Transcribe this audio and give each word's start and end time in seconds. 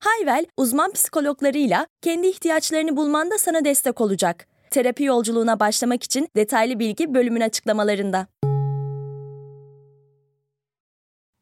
Hayvel, 0.00 0.46
uzman 0.56 0.92
psikologlarıyla 0.92 1.86
kendi 2.02 2.26
ihtiyaçlarını 2.26 2.96
bulmanda 2.96 3.38
sana 3.38 3.64
destek 3.64 4.00
olacak. 4.00 4.46
Terapi 4.70 5.04
yolculuğuna 5.04 5.60
başlamak 5.60 6.02
için 6.02 6.28
detaylı 6.36 6.78
bilgi 6.78 7.14
bölümün 7.14 7.40
açıklamalarında. 7.40 8.26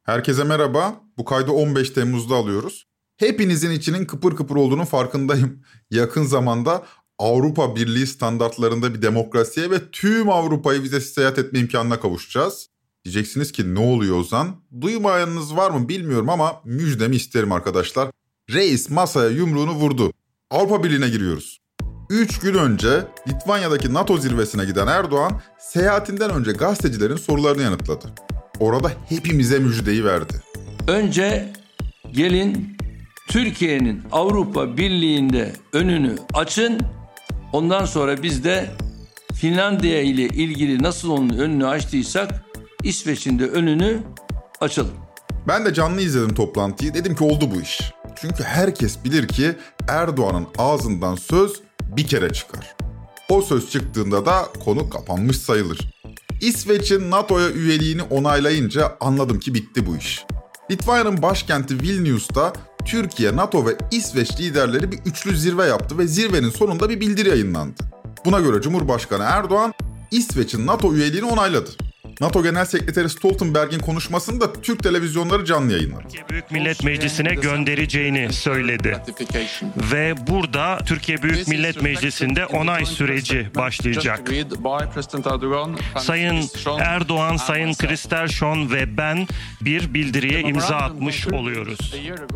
Herkese 0.05 0.45
merhaba. 0.45 1.01
Bu 1.19 1.24
kaydı 1.24 1.51
15 1.51 1.91
Temmuz'da 1.91 2.34
alıyoruz. 2.34 2.87
Hepinizin 3.16 3.70
içinin 3.70 4.05
kıpır 4.05 4.37
kıpır 4.37 4.57
olduğunu 4.57 4.84
farkındayım. 4.84 5.62
Yakın 5.91 6.23
zamanda 6.23 6.87
Avrupa 7.18 7.77
Birliği 7.77 8.07
standartlarında 8.07 8.95
bir 8.95 9.02
demokrasiye 9.02 9.70
ve 9.70 9.91
tüm 9.91 10.30
Avrupa'yı 10.30 10.82
vizesiz 10.82 11.15
seyahat 11.15 11.38
etme 11.38 11.59
imkanına 11.59 12.01
kavuşacağız. 12.01 12.68
Diyeceksiniz 13.04 13.52
ki 13.52 13.74
ne 13.74 13.80
oluyor 13.80 14.18
Ozan? 14.18 14.57
Duymayanınız 14.80 15.57
var 15.57 15.70
mı 15.70 15.88
bilmiyorum 15.88 16.29
ama 16.29 16.60
müjdemi 16.65 17.16
isterim 17.16 17.52
arkadaşlar. 17.52 18.10
Reis 18.52 18.91
masaya 18.91 19.30
yumruğunu 19.30 19.73
vurdu. 19.73 20.12
Avrupa 20.50 20.84
Birliği'ne 20.84 21.09
giriyoruz. 21.09 21.59
3 22.10 22.38
gün 22.38 22.54
önce 22.54 23.04
Litvanya'daki 23.29 23.95
NATO 23.95 24.18
zirvesine 24.18 24.65
giden 24.65 24.87
Erdoğan 24.87 25.40
seyahatinden 25.59 26.30
önce 26.30 26.52
gazetecilerin 26.52 27.16
sorularını 27.16 27.62
yanıtladı. 27.62 28.12
Orada 28.60 28.93
hepimize 29.09 29.59
müjdeyi 29.59 30.04
verdi. 30.04 30.43
Önce 30.88 31.52
gelin 32.12 32.76
Türkiye'nin 33.29 34.02
Avrupa 34.12 34.76
Birliği'nde 34.76 35.52
önünü 35.73 36.16
açın. 36.34 36.80
Ondan 37.52 37.84
sonra 37.84 38.23
biz 38.23 38.45
de 38.45 38.71
Finlandiya 39.34 40.02
ile 40.02 40.23
ilgili 40.23 40.82
nasıl 40.82 41.10
onun 41.10 41.38
önünü 41.38 41.66
açtıysak 41.66 42.45
İsveç'in 42.82 43.38
de 43.38 43.46
önünü 43.46 43.99
açalım. 44.60 44.95
Ben 45.49 45.65
de 45.65 45.74
canlı 45.74 46.01
izledim 46.01 46.34
toplantıyı. 46.34 46.95
Dedim 46.95 47.15
ki 47.15 47.24
oldu 47.24 47.51
bu 47.54 47.60
iş. 47.60 47.96
Çünkü 48.20 48.42
herkes 48.42 49.04
bilir 49.04 49.28
ki 49.28 49.56
Erdoğan'ın 49.88 50.46
ağzından 50.59 51.14
söz 51.16 51.60
bir 51.96 52.06
kere 52.06 52.32
çıkar. 52.32 52.76
O 53.28 53.42
söz 53.42 53.70
çıktığında 53.70 54.26
da 54.26 54.48
konu 54.64 54.90
kapanmış 54.90 55.36
sayılır. 55.36 55.78
İsveç'in 56.40 57.10
NATO'ya 57.10 57.50
üyeliğini 57.50 58.02
onaylayınca 58.02 58.96
anladım 59.00 59.40
ki 59.40 59.54
bitti 59.54 59.87
bu 59.87 59.96
iş. 59.96 60.24
Litvanya'nın 60.70 61.22
başkenti 61.22 61.80
Vilnius'ta 61.80 62.52
Türkiye, 62.84 63.37
NATO 63.37 63.66
ve 63.66 63.76
İsveç 63.90 64.41
liderleri 64.41 64.92
bir 64.92 64.98
üçlü 64.98 65.37
zirve 65.37 65.66
yaptı 65.66 65.98
ve 65.98 66.06
zirvenin 66.06 66.50
sonunda 66.50 66.88
bir 66.88 67.00
bildiri 67.00 67.28
yayınlandı. 67.28 67.82
Buna 68.25 68.41
göre 68.41 68.62
Cumhurbaşkanı 68.62 69.22
Erdoğan 69.22 69.75
İsveç'in 70.10 70.66
NATO 70.66 70.94
üyeliğini 70.94 71.26
onayladı. 71.26 71.70
NATO 72.20 72.42
Genel 72.42 72.64
Sekreteri 72.64 73.10
Stoltenberg'in 73.10 73.78
konuşmasını 73.78 74.41
da 74.41 74.53
Türk 74.53 74.82
televizyonları 74.82 75.44
canlı 75.44 75.72
yayınladı. 75.72 76.03
Türkiye 76.03 76.28
Büyük 76.28 76.50
Millet 76.50 76.84
Meclisi'ne 76.84 77.34
göndereceğini 77.34 78.32
söyledi. 78.32 79.03
Ve 79.92 80.14
burada 80.26 80.78
Türkiye 80.87 81.22
Büyük 81.22 81.48
Millet 81.48 81.82
Meclisi'nde 81.82 82.47
onay 82.47 82.87
süreci 82.87 83.50
başlayacak. 83.56 84.31
Sayın 85.99 86.44
Erdoğan, 86.81 87.37
Sayın 87.37 87.75
Kristersson 87.75 88.71
ve 88.71 88.97
ben 88.97 89.28
bir 89.60 89.94
bildiriye 89.94 90.41
imza 90.41 90.76
atmış 90.76 91.28
oluyoruz. 91.28 91.94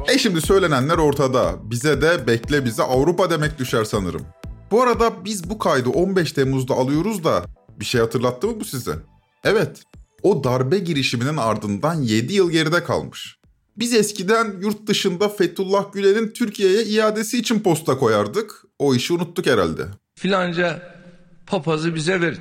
E 0.09 0.19
şimdi 0.19 0.41
söylenenler 0.41 0.99
ortada. 0.99 1.71
Bize 1.71 2.03
de 2.03 2.27
bekle 2.27 2.65
bize 2.65 2.83
Avrupa 2.83 3.31
demek 3.31 3.59
düşer 3.59 3.85
sanırım. 3.85 4.23
Bu 4.71 4.83
arada 4.83 5.25
biz 5.25 5.51
bu 5.51 5.59
kaydı 5.59 5.89
15 5.89 6.33
Temmuz'da 6.33 6.75
alıyoruz 6.75 7.25
da 7.25 7.45
bir 7.81 7.85
şey 7.85 8.01
hatırlattı 8.01 8.47
mı 8.47 8.61
bu 8.61 8.65
size? 8.65 8.93
Evet, 9.45 9.83
o 10.23 10.45
darbe 10.45 10.79
girişiminin 10.79 11.37
ardından 11.37 11.95
7 11.95 12.33
yıl 12.33 12.51
geride 12.51 12.85
kalmış. 12.85 13.37
Biz 13.77 13.95
eskiden 13.95 14.61
yurt 14.61 14.87
dışında 14.87 15.29
Fethullah 15.29 15.93
Gülen'in 15.93 16.29
Türkiye'ye 16.31 16.85
iadesi 16.85 17.39
için 17.39 17.61
posta 17.61 17.99
koyardık. 17.99 18.65
O 18.79 18.95
işi 18.95 19.13
unuttuk 19.13 19.47
herhalde. 19.47 19.83
Filanca 20.15 20.95
papazı 21.47 21.95
bize 21.95 22.21
verin. 22.21 22.39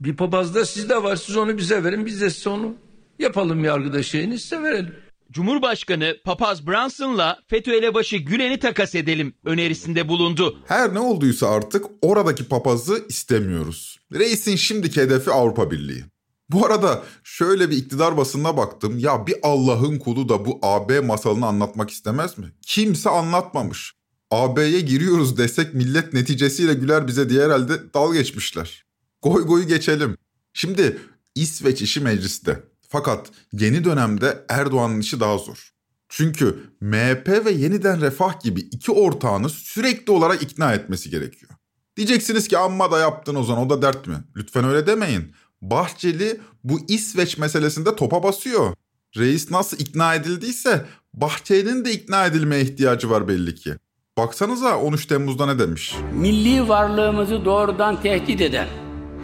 Bir 0.00 0.16
papaz 0.16 0.54
da 0.54 0.66
sizde 0.66 1.02
var 1.02 1.16
siz 1.16 1.36
onu 1.36 1.58
bize 1.58 1.84
verin 1.84 2.06
biz 2.06 2.20
de 2.20 2.30
size 2.30 2.48
onu 2.48 2.74
yapalım 3.18 3.64
yargıda 3.64 4.02
şeyini 4.02 4.38
size 4.38 4.62
verelim. 4.62 4.94
Cumhurbaşkanı 5.30 6.16
Papaz 6.24 6.66
Branson'la 6.66 7.38
FETÖ 7.48 7.72
elebaşı 7.72 8.16
Gülen'i 8.16 8.58
takas 8.58 8.94
edelim 8.94 9.34
önerisinde 9.44 10.08
bulundu. 10.08 10.58
Her 10.66 10.94
ne 10.94 10.98
olduysa 10.98 11.50
artık 11.50 11.86
oradaki 12.02 12.44
papazı 12.44 13.04
istemiyoruz. 13.08 14.00
Reisin 14.12 14.56
şimdiki 14.56 15.00
hedefi 15.00 15.30
Avrupa 15.30 15.70
Birliği. 15.70 16.04
Bu 16.52 16.66
arada 16.66 17.02
şöyle 17.24 17.70
bir 17.70 17.76
iktidar 17.76 18.16
basınına 18.16 18.56
baktım. 18.56 18.98
Ya 18.98 19.26
bir 19.26 19.36
Allah'ın 19.42 19.98
kulu 19.98 20.28
da 20.28 20.44
bu 20.44 20.58
AB 20.62 21.00
masalını 21.00 21.46
anlatmak 21.46 21.90
istemez 21.90 22.38
mi? 22.38 22.52
Kimse 22.62 23.10
anlatmamış. 23.10 23.92
AB'ye 24.30 24.80
giriyoruz 24.80 25.38
desek 25.38 25.74
millet 25.74 26.12
neticesiyle 26.12 26.74
güler 26.74 27.06
bize 27.06 27.30
diye 27.30 27.44
herhalde 27.44 27.94
dal 27.94 28.14
geçmişler. 28.14 28.84
Goy 29.22 29.46
goyu 29.46 29.66
geçelim. 29.66 30.16
Şimdi 30.52 30.98
İsveç 31.34 31.82
işi 31.82 32.00
mecliste. 32.00 32.62
Fakat 32.88 33.30
yeni 33.52 33.84
dönemde 33.84 34.44
Erdoğan'ın 34.48 35.00
işi 35.00 35.20
daha 35.20 35.38
zor. 35.38 35.70
Çünkü 36.08 36.58
MHP 36.80 37.28
ve 37.44 37.50
yeniden 37.50 38.00
refah 38.00 38.40
gibi 38.40 38.60
iki 38.60 38.92
ortağını 38.92 39.48
sürekli 39.48 40.12
olarak 40.12 40.42
ikna 40.42 40.74
etmesi 40.74 41.10
gerekiyor. 41.10 41.52
Diyeceksiniz 41.96 42.48
ki 42.48 42.58
amma 42.58 42.90
da 42.90 42.98
yaptın 42.98 43.34
o 43.34 43.42
zaman 43.42 43.66
o 43.66 43.70
da 43.70 43.82
dert 43.82 44.06
mi? 44.06 44.16
Lütfen 44.36 44.64
öyle 44.64 44.86
demeyin. 44.86 45.32
Bahçeli 45.62 46.40
bu 46.64 46.78
İsveç 46.88 47.38
meselesinde 47.38 47.96
topa 47.96 48.22
basıyor. 48.22 48.74
Reis 49.16 49.50
nasıl 49.50 49.78
ikna 49.78 50.14
edildiyse 50.14 50.84
Bahçeli'nin 51.14 51.84
de 51.84 51.92
ikna 51.92 52.26
edilmeye 52.26 52.62
ihtiyacı 52.62 53.10
var 53.10 53.28
belli 53.28 53.54
ki. 53.54 53.74
Baksanıza 54.18 54.78
13 54.78 55.06
Temmuz'da 55.06 55.46
ne 55.46 55.58
demiş? 55.58 55.94
Milli 56.12 56.68
varlığımızı 56.68 57.44
doğrudan 57.44 58.02
tehdit 58.02 58.40
eden, 58.40 58.68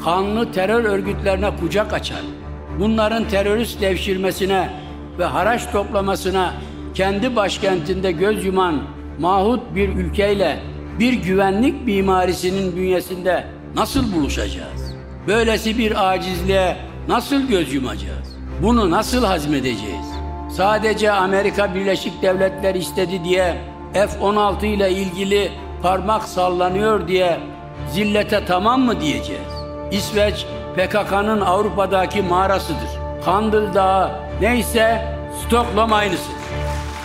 kanlı 0.05 0.53
terör 0.53 0.85
örgütlerine 0.85 1.57
kucak 1.57 1.93
açan, 1.93 2.25
bunların 2.81 3.29
terörist 3.29 3.81
devşirmesine 3.81 4.81
ve 5.19 5.25
haraç 5.25 5.73
toplamasına 5.73 6.55
kendi 6.95 7.37
başkentinde 7.37 8.13
göz 8.13 8.45
yuman 8.45 8.83
mahut 9.21 9.75
bir 9.75 9.89
ülkeyle 9.89 10.63
bir 10.99 11.13
güvenlik 11.13 11.87
mimarisinin 11.87 12.77
bünyesinde 12.77 13.47
nasıl 13.75 14.13
buluşacağız? 14.13 14.86
Böylesi 15.27 15.79
bir 15.79 16.11
acizliğe 16.13 16.77
nasıl 17.09 17.43
göz 17.43 17.75
yumacağız? 17.75 18.27
Bunu 18.63 18.91
nasıl 18.91 19.25
hazmedeceğiz? 19.25 20.07
Sadece 20.57 21.13
Amerika 21.13 21.75
Birleşik 21.75 22.23
Devletleri 22.23 22.79
istedi 22.79 23.25
diye 23.25 23.57
F-16 23.93 24.67
ile 24.67 24.93
ilgili 24.93 25.53
parmak 25.83 26.23
sallanıyor 26.23 27.09
diye 27.09 27.41
zillete 27.93 28.45
tamam 28.47 28.81
mı 28.81 29.01
diyeceğiz? 29.01 29.53
İsveç 29.93 30.47
PKK'nın 30.77 31.41
Avrupa'daki 31.41 32.23
mağarasıdır. 32.23 32.89
Kandil 33.25 33.75
Dağı 33.75 34.11
neyse 34.41 35.17
Stockholm 35.47 35.93
aynısı. 35.93 36.31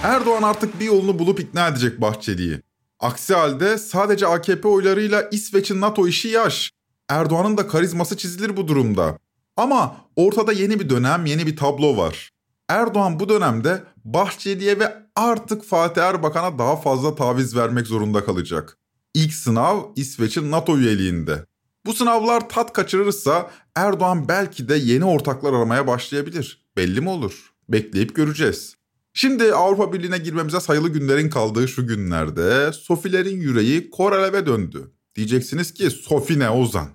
Erdoğan 0.03 0.43
artık 0.43 0.79
bir 0.79 0.85
yolunu 0.85 1.19
bulup 1.19 1.39
ikna 1.39 1.67
edecek 1.67 2.01
Bahçeli'yi. 2.01 2.59
Aksi 2.99 3.35
halde 3.35 3.77
sadece 3.77 4.27
AKP 4.27 4.67
oylarıyla 4.67 5.21
İsveç'in 5.31 5.81
NATO 5.81 6.07
işi 6.07 6.27
yaş. 6.27 6.71
Erdoğan'ın 7.11 7.57
da 7.57 7.67
karizması 7.67 8.17
çizilir 8.17 8.57
bu 8.57 8.67
durumda. 8.67 9.17
Ama 9.57 9.95
ortada 10.15 10.51
yeni 10.51 10.79
bir 10.79 10.89
dönem, 10.89 11.25
yeni 11.25 11.47
bir 11.47 11.55
tablo 11.55 11.97
var. 11.97 12.29
Erdoğan 12.69 13.19
bu 13.19 13.29
dönemde 13.29 13.83
Bahçeli'ye 14.05 14.79
ve 14.79 14.93
artık 15.15 15.63
Fatih 15.63 16.01
Erbakan'a 16.01 16.59
daha 16.59 16.75
fazla 16.75 17.15
taviz 17.15 17.55
vermek 17.55 17.87
zorunda 17.87 18.25
kalacak. 18.25 18.77
İlk 19.13 19.33
sınav 19.33 19.81
İsveç'in 19.95 20.51
NATO 20.51 20.77
üyeliğinde. 20.77 21.45
Bu 21.85 21.93
sınavlar 21.93 22.49
tat 22.49 22.73
kaçırırsa 22.73 23.51
Erdoğan 23.75 24.27
belki 24.27 24.69
de 24.69 24.75
yeni 24.75 25.05
ortaklar 25.05 25.53
aramaya 25.53 25.87
başlayabilir. 25.87 26.65
Belli 26.77 27.01
mi 27.01 27.09
olur? 27.09 27.51
Bekleyip 27.69 28.15
göreceğiz. 28.15 28.75
Şimdi 29.13 29.53
Avrupa 29.53 29.93
Birliği'ne 29.93 30.17
girmemize 30.17 30.59
sayılı 30.59 30.89
günlerin 30.89 31.29
kaldığı 31.29 31.67
şu 31.67 31.87
günlerde 31.87 32.73
Sofilerin 32.73 33.41
yüreği 33.41 33.89
Korelev'e 33.89 34.45
döndü. 34.45 34.91
Diyeceksiniz 35.15 35.73
ki 35.73 35.91
Sofi 35.91 36.39
ne 36.39 36.49
Ozan? 36.49 36.87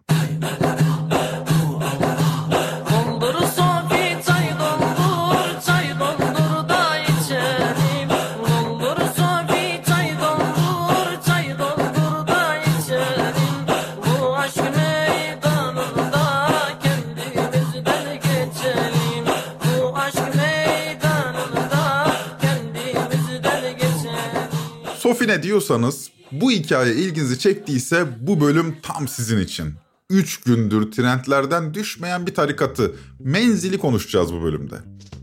Diyorsanız 25.42 26.10
bu 26.32 26.50
hikaye 26.50 26.94
ilginizi 26.94 27.38
çektiyse 27.38 28.06
bu 28.20 28.40
bölüm 28.40 28.76
tam 28.82 29.08
sizin 29.08 29.38
için. 29.38 29.74
3 30.10 30.40
gündür 30.40 30.92
trendlerden 30.92 31.74
düşmeyen 31.74 32.26
bir 32.26 32.34
tarikatı, 32.34 32.94
menzili 33.18 33.78
konuşacağız 33.78 34.32
bu 34.32 34.42
bölümde. 34.42 34.74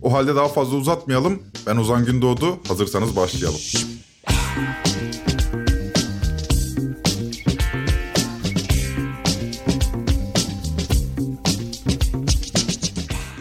O 0.02 0.14
halde 0.14 0.36
daha 0.36 0.48
fazla 0.48 0.76
uzatmayalım. 0.76 1.44
Ben 1.68 1.78
Ozan 1.78 2.06
Gündoğdu. 2.06 2.60
Hazırsanız 2.68 3.16
başlayalım. 3.16 3.60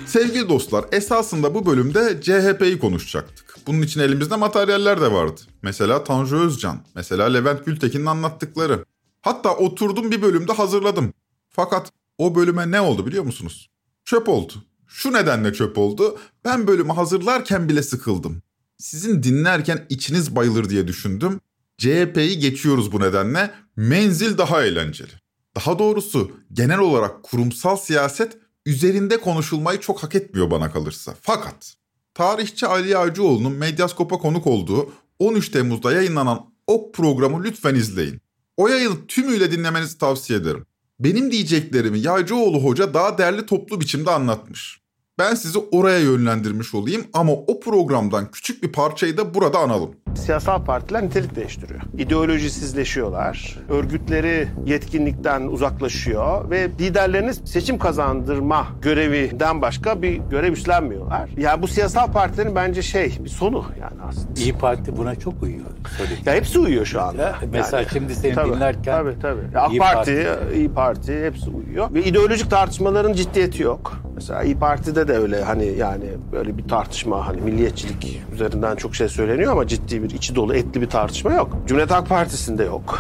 Sevgili 0.07 0.49
dostlar, 0.49 0.85
esasında 0.93 1.55
bu 1.55 1.67
bölümde 1.67 2.21
CHP'yi 2.23 2.79
konuşacaktık. 2.79 3.52
Bunun 3.67 3.83
için 3.83 4.01
elimizde 4.01 4.37
materyaller 4.37 5.01
de 5.01 5.13
vardı. 5.13 5.41
Mesela 5.63 6.05
Tanju 6.05 6.37
Özcan, 6.37 6.79
mesela 6.95 7.27
Levent 7.27 7.67
Gültekin'in 7.67 8.07
anlattıkları. 8.07 8.85
Hatta 9.21 9.57
oturdum 9.57 10.11
bir 10.11 10.23
bölümde 10.23 10.53
hazırladım. 10.53 11.15
Fakat 11.49 11.93
o 12.19 12.35
bölüme 12.35 12.71
ne 12.71 12.81
oldu 12.81 13.07
biliyor 13.07 13.25
musunuz? 13.25 13.71
Çöp 14.05 14.29
oldu. 14.29 14.53
Şu 14.87 15.13
nedenle 15.13 15.53
çöp 15.53 15.79
oldu. 15.79 16.19
Ben 16.45 16.67
bölümü 16.67 16.93
hazırlarken 16.93 17.69
bile 17.69 17.83
sıkıldım. 17.83 18.43
Sizin 18.79 19.23
dinlerken 19.23 19.87
içiniz 19.89 20.37
bayılır 20.37 20.69
diye 20.71 20.89
düşündüm. 20.89 21.41
CHP'yi 21.79 22.39
geçiyoruz 22.39 22.93
bu 22.93 23.01
nedenle. 23.01 23.51
Menzil 23.77 24.39
daha 24.39 24.65
eğlenceli. 24.65 25.13
Daha 25.57 25.79
doğrusu 25.79 26.33
genel 26.53 26.79
olarak 26.79 27.23
kurumsal 27.23 27.77
siyaset 27.77 28.39
üzerinde 28.67 29.21
konuşulmayı 29.21 29.81
çok 29.81 30.03
hak 30.03 30.15
etmiyor 30.15 30.51
bana 30.51 30.73
kalırsa. 30.73 31.15
Fakat 31.21 31.77
tarihçi 32.15 32.67
Ali 32.67 32.89
Yağcıoğlu'nun 32.89 33.53
Medyaskop'a 33.53 34.19
konuk 34.19 34.47
olduğu 34.47 34.93
13 35.19 35.49
Temmuz'da 35.49 35.93
yayınlanan 35.93 36.47
OK 36.67 36.93
programı 36.93 37.45
lütfen 37.45 37.75
izleyin. 37.75 38.21
O 38.57 38.69
yayını 38.69 39.07
tümüyle 39.07 39.53
dinlemenizi 39.53 39.99
tavsiye 39.99 40.39
ederim. 40.39 40.67
Benim 41.01 41.31
diyeceklerimi 41.31 41.99
Yağcıoğlu 41.99 42.65
Hoca 42.65 42.95
daha 42.95 43.19
derli 43.19 43.47
toplu 43.47 43.81
biçimde 43.81 44.11
anlatmış. 44.11 44.83
Ben 45.19 45.35
sizi 45.35 45.59
oraya 45.59 45.99
yönlendirmiş 45.99 46.75
olayım 46.75 47.05
ama 47.13 47.33
o 47.33 47.61
programdan 47.61 48.31
küçük 48.31 48.63
bir 48.63 48.73
parçayı 48.73 49.17
da 49.17 49.35
burada 49.35 49.59
analım. 49.59 49.91
Siyasal 50.15 50.65
partiler 50.65 51.03
nitelik 51.03 51.37
değiştiriyor. 51.37 51.81
İdeolojisizleşiyorlar. 51.99 53.59
Örgütleri 53.69 54.49
yetkinlikten 54.67 55.43
uzaklaşıyor 55.43 56.51
ve 56.51 56.69
liderlerini 56.81 57.35
seçim 57.35 57.79
kazandırma 57.79 58.67
görevinden 58.83 59.63
başka 59.63 60.03
bir 60.03 60.21
görev 60.31 60.53
üstlenmiyorlar. 60.53 61.31
Yani 61.37 61.63
bu 61.63 61.69
siyasal 61.69 62.13
partilerin 62.13 62.55
bence 62.55 62.83
şey 62.83 63.17
bir 63.25 63.29
sonu 63.29 63.65
yani 63.81 64.03
aslında. 64.09 64.41
İyi 64.41 64.53
Parti 64.53 64.97
buna 64.97 65.15
çok 65.15 65.43
uyuyor. 65.43 65.67
Söyleyeyim. 65.99 66.23
Ya 66.27 66.35
hepsi 66.35 66.59
uyuyor 66.59 66.87
şu 66.87 67.03
anda. 67.03 67.23
Ya, 67.23 67.37
mesela 67.53 67.79
Yani. 67.81 67.91
şimdi 67.93 68.15
seni 68.15 68.35
Tabii, 68.35 68.55
dinlerken 68.55 68.93
Tabii 68.93 69.15
tabii. 69.23 69.41
Ya 69.55 69.61
AK 69.61 69.71
İYİ 69.73 69.79
Parti, 69.79 70.29
İyi 70.55 70.73
Parti 70.73 71.25
hepsi 71.25 71.51
uyuyor. 71.51 71.95
Ve 71.95 72.05
ideolojik 72.05 72.51
tartışmaların 72.51 73.13
ciddiyeti 73.13 73.63
yok. 73.63 74.03
Mesela 74.15 74.43
İyi 74.43 74.59
Parti'de 74.59 75.09
de 75.09 75.13
öyle 75.13 75.43
hani 75.43 75.65
yani 75.65 76.05
böyle 76.33 76.59
bir 76.59 76.69
tartışma 76.69 77.27
hani 77.29 77.41
milliyetçilik 77.41 78.23
üzerinden 78.35 78.77
çok 78.77 78.95
şey 78.97 79.09
söyleniyor 79.09 79.53
ama 79.53 79.67
ciddi 79.67 80.02
bir 80.03 80.11
içi 80.11 80.35
dolu 80.35 80.55
etli 80.55 80.81
bir 80.81 80.91
tartışma 80.91 81.33
yok. 81.33 81.57
Cumhuriyet 81.67 81.91
Halk 81.91 82.09
Partisi'nde 82.09 82.65
yok. 82.65 82.99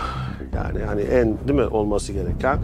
Yani 0.55 0.85
hani 0.85 1.03
en 1.03 1.39
değil 1.49 1.59
mi 1.59 1.67
olması 1.67 2.13
gereken 2.13 2.59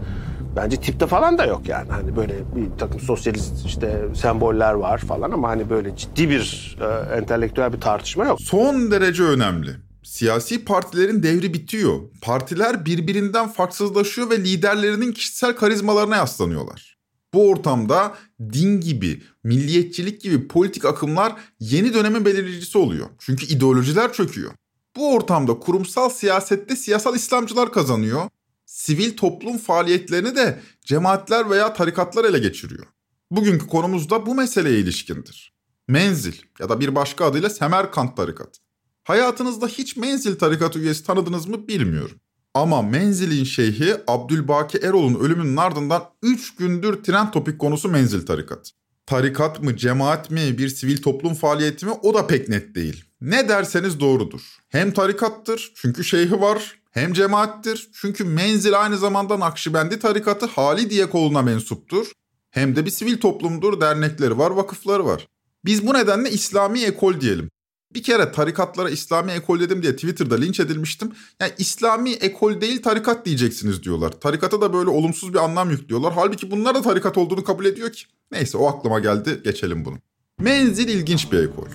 Bence 0.55 0.77
tipte 0.77 1.07
falan 1.07 1.37
da 1.37 1.45
yok 1.45 1.67
yani. 1.67 1.91
Hani 1.91 2.15
böyle 2.15 2.33
bir 2.55 2.77
takım 2.77 2.99
sosyalist 2.99 3.65
işte 3.65 4.05
semboller 4.15 4.73
var 4.73 4.97
falan 4.97 5.31
ama 5.31 5.49
hani 5.49 5.69
böyle 5.69 5.95
ciddi 5.95 6.29
bir 6.29 6.77
e, 6.81 7.15
entelektüel 7.17 7.73
bir 7.73 7.81
tartışma 7.81 8.25
yok. 8.25 8.41
Son 8.41 8.91
derece 8.91 9.23
önemli. 9.23 9.69
Siyasi 10.03 10.65
partilerin 10.65 11.23
devri 11.23 11.53
bitiyor. 11.53 11.99
Partiler 12.21 12.85
birbirinden 12.85 13.47
farksızlaşıyor 13.47 14.29
ve 14.29 14.37
liderlerinin 14.37 15.11
kişisel 15.11 15.55
karizmalarına 15.55 16.15
yaslanıyorlar. 16.15 16.98
Bu 17.33 17.49
ortamda 17.49 18.17
din 18.53 18.81
gibi, 18.81 19.23
milliyetçilik 19.43 20.21
gibi 20.21 20.47
politik 20.47 20.85
akımlar 20.85 21.35
yeni 21.59 21.93
dönemin 21.93 22.25
belirleyicisi 22.25 22.77
oluyor. 22.77 23.09
Çünkü 23.19 23.45
ideolojiler 23.45 24.13
çöküyor. 24.13 24.51
Bu 24.95 25.13
ortamda 25.13 25.59
kurumsal 25.59 26.09
siyasette 26.09 26.75
siyasal 26.75 27.15
İslamcılar 27.15 27.71
kazanıyor. 27.71 28.29
Sivil 28.65 29.17
toplum 29.17 29.57
faaliyetlerini 29.57 30.35
de 30.35 30.59
cemaatler 30.85 31.49
veya 31.49 31.73
tarikatlar 31.73 32.25
ele 32.25 32.39
geçiriyor. 32.39 32.85
Bugünkü 33.31 33.67
konumuz 33.67 34.09
da 34.09 34.25
bu 34.25 34.35
meseleye 34.35 34.79
ilişkindir. 34.79 35.53
Menzil 35.87 36.33
ya 36.59 36.69
da 36.69 36.79
bir 36.79 36.95
başka 36.95 37.25
adıyla 37.25 37.49
Semerkant 37.49 38.17
tarikatı. 38.17 38.59
Hayatınızda 39.03 39.67
hiç 39.67 39.97
Menzil 39.97 40.35
tarikatı 40.35 40.79
üyesi 40.79 41.03
tanıdınız 41.03 41.47
mı 41.47 41.67
bilmiyorum. 41.67 42.17
Ama 42.59 42.81
Menzil'in 42.81 43.43
şeyhi 43.43 43.95
Abdülbaki 44.07 44.77
Erol'un 44.77 45.15
ölümünün 45.15 45.57
ardından 45.57 46.03
3 46.23 46.55
gündür 46.55 47.03
trend 47.03 47.31
topik 47.31 47.59
konusu 47.59 47.89
Menzil 47.89 48.25
tarikatı. 48.25 48.71
Tarikat 49.05 49.63
mı, 49.63 49.77
cemaat 49.77 50.31
mi, 50.31 50.57
bir 50.57 50.69
sivil 50.69 51.01
toplum 51.01 51.33
faaliyeti 51.33 51.85
mi 51.85 51.91
o 51.91 52.13
da 52.13 52.27
pek 52.27 52.49
net 52.49 52.75
değil. 52.75 53.03
Ne 53.21 53.49
derseniz 53.49 53.99
doğrudur. 53.99 54.41
Hem 54.69 54.91
tarikattır 54.91 55.71
çünkü 55.75 56.03
şeyhi 56.03 56.41
var, 56.41 56.79
hem 56.91 57.13
cemaattir 57.13 57.89
çünkü 57.93 58.23
Menzil 58.23 58.81
aynı 58.81 58.97
zamanda 58.97 59.39
Nakşibendi 59.39 59.99
tarikatı 59.99 60.45
Halidiye 60.45 61.09
koluna 61.09 61.41
mensuptur. 61.41 62.11
Hem 62.51 62.75
de 62.75 62.85
bir 62.85 62.91
sivil 62.91 63.19
toplumdur, 63.19 63.81
dernekleri 63.81 64.37
var, 64.37 64.51
vakıfları 64.51 65.05
var. 65.05 65.27
Biz 65.65 65.87
bu 65.87 65.93
nedenle 65.93 66.29
İslami 66.29 66.83
ekol 66.83 67.21
diyelim. 67.21 67.49
Bir 67.93 68.03
kere 68.03 68.31
tarikatlara 68.31 68.89
İslami 68.89 69.31
ekol 69.31 69.59
dedim 69.59 69.81
diye 69.81 69.95
Twitter'da 69.95 70.35
linç 70.35 70.59
edilmiştim. 70.59 71.11
Yani 71.41 71.51
İslami 71.57 72.11
ekol 72.11 72.61
değil 72.61 72.81
tarikat 72.81 73.25
diyeceksiniz 73.25 73.83
diyorlar. 73.83 74.11
Tarikata 74.11 74.61
da 74.61 74.73
böyle 74.73 74.89
olumsuz 74.89 75.33
bir 75.33 75.39
anlam 75.39 75.69
yüklüyorlar. 75.69 76.13
Halbuki 76.13 76.51
bunlar 76.51 76.75
da 76.75 76.81
tarikat 76.81 77.17
olduğunu 77.17 77.43
kabul 77.43 77.65
ediyor 77.65 77.91
ki. 77.91 78.05
Neyse 78.31 78.57
o 78.57 78.67
aklıma 78.67 78.99
geldi 78.99 79.41
geçelim 79.43 79.85
bunu. 79.85 79.97
Menzil 80.39 80.87
ilginç 80.87 81.31
bir 81.31 81.37
ekol. 81.37 81.67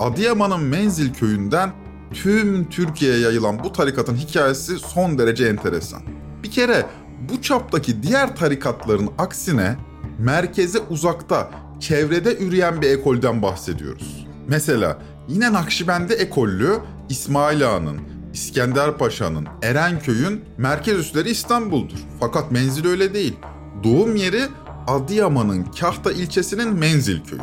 Adıyaman'ın 0.00 0.60
Menzil 0.60 1.14
köyünden 1.14 1.72
tüm 2.12 2.70
Türkiye'ye 2.70 3.20
yayılan 3.20 3.64
bu 3.64 3.72
tarikatın 3.72 4.16
hikayesi 4.16 4.78
son 4.78 5.18
derece 5.18 5.46
enteresan. 5.46 6.02
Bir 6.42 6.50
kere 6.50 6.86
bu 7.28 7.42
çaptaki 7.42 8.02
diğer 8.02 8.36
tarikatların 8.36 9.10
aksine 9.18 9.76
merkeze 10.18 10.78
uzakta, 10.78 11.50
çevrede 11.80 12.36
üreyen 12.36 12.82
bir 12.82 12.90
ekolden 12.90 13.42
bahsediyoruz. 13.42 14.26
Mesela 14.48 14.98
yine 15.28 15.52
Nakşibendi 15.52 16.12
ekollü 16.12 16.78
İsmail 17.08 17.68
Ağa'nın, 17.68 18.00
İskender 18.32 18.98
Paşa'nın, 18.98 19.46
Erenköy'ün 19.62 20.44
merkez 20.58 20.98
üsleri 20.98 21.30
İstanbul'dur. 21.30 21.98
Fakat 22.20 22.50
menzil 22.50 22.86
öyle 22.88 23.14
değil. 23.14 23.36
Doğum 23.84 24.16
yeri 24.16 24.42
Adıyaman'ın 24.86 25.62
Kahta 25.80 26.12
ilçesinin 26.12 26.74
Menzil 26.74 27.24
köyü. 27.24 27.40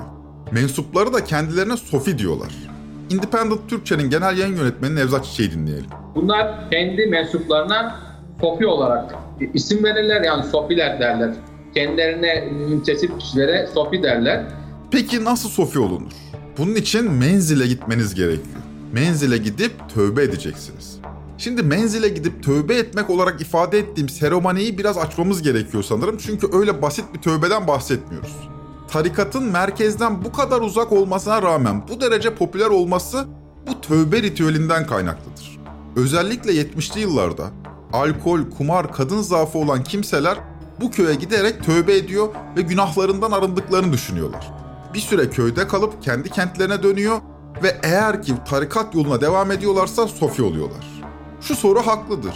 Mensupları 0.52 1.14
da 1.14 1.24
kendilerine 1.24 1.78
Sofi 1.78 2.18
diyorlar. 2.18 2.52
Independent 3.10 3.70
Türkçe'nin 3.70 4.10
genel 4.10 4.38
yayın 4.38 4.56
yönetmeni 4.58 4.96
Nevzat 4.96 5.26
Çiçek'i 5.26 5.52
dinleyelim. 5.52 5.90
Bunlar 6.16 6.70
kendi 6.72 7.06
mensuplarına 7.06 8.00
Sofi 8.42 8.68
olarak 8.68 9.16
isim 9.54 9.84
verirler 9.84 10.22
yani 10.22 10.44
Sofiler 10.44 11.00
derler. 11.00 11.34
Kendilerine 11.74 12.42
müntesip 12.52 13.20
kişilere 13.20 13.68
Sofi 13.74 14.04
derler. 14.04 14.46
Peki 14.92 15.24
nasıl 15.24 15.50
Sofi 15.50 15.80
olunur? 15.80 16.12
Bunun 16.58 16.76
için 16.76 17.12
menzile 17.12 17.68
gitmeniz 17.68 18.16
gerekiyor. 18.16 18.62
Menzile 18.94 19.38
gidip 19.38 19.72
tövbe 19.94 20.24
edeceksiniz. 20.24 20.98
Şimdi 21.38 21.64
menzile 21.64 22.10
gidip 22.10 22.44
tövbe 22.44 22.76
etmek 22.76 23.10
olarak 23.10 23.42
ifade 23.42 23.80
ettiğim 23.80 24.10
seremoniyi 24.10 24.78
biraz 24.78 24.98
açmamız 24.98 25.42
gerekiyor 25.42 25.84
sanırım. 25.84 26.18
Çünkü 26.18 26.48
öyle 26.54 26.82
basit 26.82 27.06
bir 27.14 27.22
tövbeden 27.22 27.68
bahsetmiyoruz. 27.68 28.36
Tarikatın 28.88 29.44
merkezden 29.44 30.24
bu 30.26 30.32
kadar 30.32 30.62
uzak 30.62 30.92
olmasına 30.92 31.42
rağmen 31.42 31.84
bu 31.88 32.02
derece 32.02 32.36
popüler 32.36 32.68
olması 32.68 33.26
bu 33.68 33.82
tövbe 33.82 34.22
ritüelinden 34.22 34.88
kaynaklıdır. 34.88 35.60
Özellikle 35.96 36.52
70'li 36.52 37.00
yıllarda 37.00 37.50
alkol, 37.94 38.40
kumar, 38.58 38.94
kadın 38.94 39.22
zaafı 39.22 39.58
olan 39.58 39.84
kimseler 39.84 40.38
bu 40.82 40.92
köye 40.92 41.16
giderek 41.16 41.64
tövbe 41.64 41.98
ediyor 41.98 42.28
ve 42.58 42.62
günahlarından 42.62 43.32
arındıklarını 43.32 43.94
düşünüyorlar. 43.94 44.61
Bir 44.94 45.00
süre 45.00 45.30
köyde 45.30 45.68
kalıp 45.68 46.04
kendi 46.04 46.30
kentlerine 46.30 46.84
dönüyor 46.84 47.22
ve 47.64 47.80
eğer 47.84 48.22
ki 48.22 48.34
tarikat 48.50 48.96
yoluna 48.96 49.22
devam 49.22 49.52
ediyorlarsa 49.52 50.08
sofi 50.08 50.44
oluyorlar. 50.44 50.86
Şu 51.42 51.56
soru 51.56 51.88
haklıdır. 51.88 52.34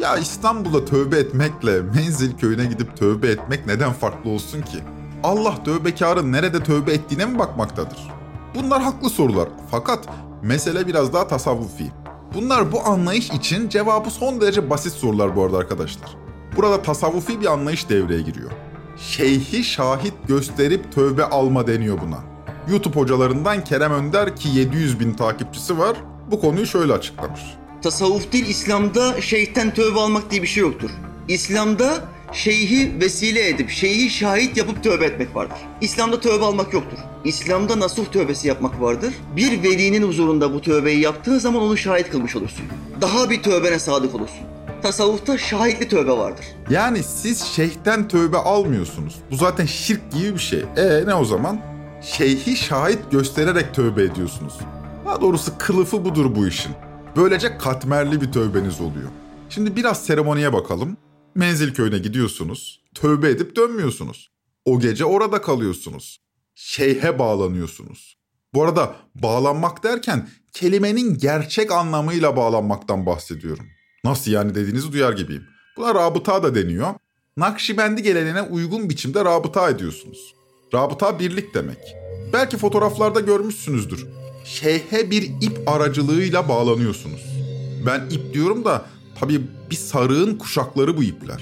Ya 0.00 0.16
İstanbul'da 0.16 0.84
tövbe 0.84 1.18
etmekle 1.18 1.80
Menzil 1.80 2.36
köyüne 2.36 2.64
gidip 2.64 2.96
tövbe 2.96 3.28
etmek 3.28 3.66
neden 3.66 3.92
farklı 3.92 4.30
olsun 4.30 4.62
ki? 4.62 4.78
Allah 5.22 5.64
tövbekarın 5.64 6.32
nerede 6.32 6.62
tövbe 6.62 6.92
ettiğine 6.92 7.26
mi 7.26 7.38
bakmaktadır? 7.38 8.10
Bunlar 8.54 8.82
haklı 8.82 9.10
sorular 9.10 9.48
fakat 9.70 10.08
mesele 10.42 10.86
biraz 10.86 11.12
daha 11.12 11.28
tasavvufi. 11.28 11.92
Bunlar 12.34 12.72
bu 12.72 12.86
anlayış 12.86 13.30
için 13.30 13.68
cevabı 13.68 14.10
son 14.10 14.40
derece 14.40 14.70
basit 14.70 14.92
sorular 14.92 15.36
bu 15.36 15.44
arada 15.44 15.58
arkadaşlar. 15.58 16.16
Burada 16.56 16.82
tasavvufi 16.82 17.40
bir 17.40 17.46
anlayış 17.46 17.88
devreye 17.88 18.20
giriyor. 18.20 18.50
Şeyhi 18.98 19.64
şahit 19.64 20.14
gösterip 20.28 20.92
tövbe 20.92 21.24
alma 21.24 21.66
deniyor 21.66 21.98
buna. 22.00 22.24
YouTube 22.70 23.00
hocalarından 23.00 23.64
Kerem 23.64 23.92
Önder 23.92 24.36
ki 24.36 24.48
700 24.48 25.00
bin 25.00 25.12
takipçisi 25.14 25.78
var 25.78 25.96
bu 26.30 26.40
konuyu 26.40 26.66
şöyle 26.66 26.92
açıklamış. 26.92 27.40
Tasavvuf 27.82 28.32
değil 28.32 28.46
İslam'da 28.46 29.20
şeyhten 29.20 29.74
tövbe 29.74 30.00
almak 30.00 30.30
diye 30.30 30.42
bir 30.42 30.46
şey 30.46 30.60
yoktur. 30.60 30.90
İslam'da 31.28 32.04
şeyhi 32.32 33.00
vesile 33.00 33.48
edip, 33.48 33.70
şeyhi 33.70 34.10
şahit 34.10 34.56
yapıp 34.56 34.84
tövbe 34.84 35.04
etmek 35.04 35.36
vardır. 35.36 35.58
İslam'da 35.80 36.20
tövbe 36.20 36.44
almak 36.44 36.72
yoktur. 36.72 36.98
İslam'da 37.24 37.80
nasuh 37.80 38.06
tövbesi 38.12 38.48
yapmak 38.48 38.80
vardır. 38.80 39.14
Bir 39.36 39.62
velinin 39.62 40.02
huzurunda 40.08 40.54
bu 40.54 40.60
tövbeyi 40.60 41.00
yaptığın 41.00 41.38
zaman 41.38 41.62
onu 41.62 41.76
şahit 41.76 42.10
kılmış 42.10 42.36
olursun. 42.36 42.64
Daha 43.00 43.30
bir 43.30 43.42
tövbene 43.42 43.78
sadık 43.78 44.14
olursun. 44.14 44.46
Tasavvufta 44.86 45.38
şahitli 45.38 45.88
tövbe 45.88 46.10
vardır. 46.12 46.46
Yani 46.70 47.02
siz 47.02 47.44
şeyhten 47.44 48.08
tövbe 48.08 48.36
almıyorsunuz. 48.36 49.16
Bu 49.30 49.36
zaten 49.36 49.66
şirk 49.66 50.12
gibi 50.12 50.34
bir 50.34 50.38
şey. 50.38 50.64
E 50.76 51.06
ne 51.06 51.14
o 51.14 51.24
zaman? 51.24 51.60
Şeyhi 52.02 52.56
şahit 52.56 52.98
göstererek 53.10 53.74
tövbe 53.74 54.02
ediyorsunuz. 54.02 54.54
Daha 55.06 55.20
doğrusu 55.20 55.52
kılıfı 55.58 56.04
budur 56.04 56.36
bu 56.36 56.46
işin. 56.46 56.72
Böylece 57.16 57.58
katmerli 57.58 58.20
bir 58.20 58.32
tövbeniz 58.32 58.80
oluyor. 58.80 59.08
Şimdi 59.48 59.76
biraz 59.76 60.04
seremoniye 60.04 60.52
bakalım. 60.52 60.96
Menzil 61.34 61.74
köyüne 61.74 61.98
gidiyorsunuz. 61.98 62.80
Tövbe 62.94 63.30
edip 63.30 63.56
dönmüyorsunuz. 63.56 64.30
O 64.64 64.80
gece 64.80 65.04
orada 65.04 65.42
kalıyorsunuz. 65.42 66.18
Şeyhe 66.54 67.18
bağlanıyorsunuz. 67.18 68.16
Bu 68.54 68.64
arada 68.64 68.96
bağlanmak 69.14 69.84
derken 69.84 70.28
kelimenin 70.52 71.18
gerçek 71.18 71.72
anlamıyla 71.72 72.36
bağlanmaktan 72.36 73.06
bahsediyorum. 73.06 73.66
Nasıl 74.06 74.30
yani 74.30 74.54
dediğinizi 74.54 74.92
duyar 74.92 75.12
gibiyim. 75.12 75.44
Buna 75.76 75.94
rabıta 75.94 76.42
da 76.42 76.54
deniyor. 76.54 76.94
Nakşibendi 77.36 78.02
geleneğine 78.02 78.42
uygun 78.42 78.90
biçimde 78.90 79.24
rabıta 79.24 79.70
ediyorsunuz. 79.70 80.34
Rabıta 80.74 81.18
birlik 81.18 81.54
demek. 81.54 81.78
Belki 82.32 82.56
fotoğraflarda 82.56 83.20
görmüşsünüzdür. 83.20 84.06
Şeyhe 84.44 85.10
bir 85.10 85.22
ip 85.22 85.60
aracılığıyla 85.66 86.48
bağlanıyorsunuz. 86.48 87.22
Ben 87.86 88.10
ip 88.10 88.34
diyorum 88.34 88.64
da 88.64 88.84
tabii 89.20 89.40
bir 89.70 89.76
sarığın 89.76 90.38
kuşakları 90.38 90.96
bu 90.96 91.02
ipler. 91.02 91.40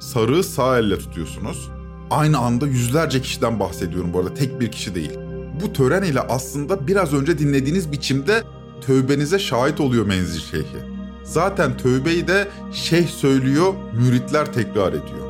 Sarığı 0.00 0.44
sağ 0.44 0.78
elle 0.78 0.98
tutuyorsunuz. 0.98 1.70
Aynı 2.10 2.38
anda 2.38 2.66
yüzlerce 2.66 3.22
kişiden 3.22 3.60
bahsediyorum 3.60 4.12
bu 4.12 4.18
arada 4.18 4.34
tek 4.34 4.60
bir 4.60 4.72
kişi 4.72 4.94
değil. 4.94 5.18
Bu 5.62 5.72
tören 5.72 6.02
ile 6.02 6.20
aslında 6.20 6.86
biraz 6.86 7.14
önce 7.14 7.38
dinlediğiniz 7.38 7.92
biçimde 7.92 8.42
tövbenize 8.86 9.38
şahit 9.38 9.80
oluyor 9.80 10.06
menzil 10.06 10.40
şeyhi. 10.40 10.91
Zaten 11.32 11.76
tövbeyi 11.76 12.28
de 12.28 12.48
şeyh 12.72 13.08
söylüyor, 13.08 13.74
müritler 13.92 14.46
tekrar 14.46 14.88
ediyor. 14.88 15.26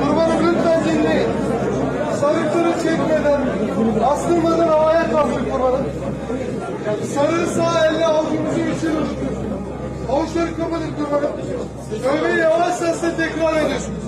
Kurbanım 0.00 0.46
lütfen 0.46 0.84
dinleyin. 0.84 1.28
Sarıkları 2.20 2.72
çekmeden, 2.82 3.40
astırmadan 4.04 4.68
havaya 4.68 5.10
kalkın 5.10 5.44
kurbanım. 5.50 5.86
Sarığı 7.14 7.46
sağ 7.46 7.86
elle 7.86 8.06
avucumuzu 8.06 8.60
içine 8.60 8.92
Avuçları 10.10 10.56
kapatın 10.56 10.92
kurbanım. 10.98 11.30
Tövbeyi 12.02 12.38
yavaş 12.38 12.74
sesle 12.74 13.16
tekrar 13.16 13.56
ediyorsunuz. 13.62 14.04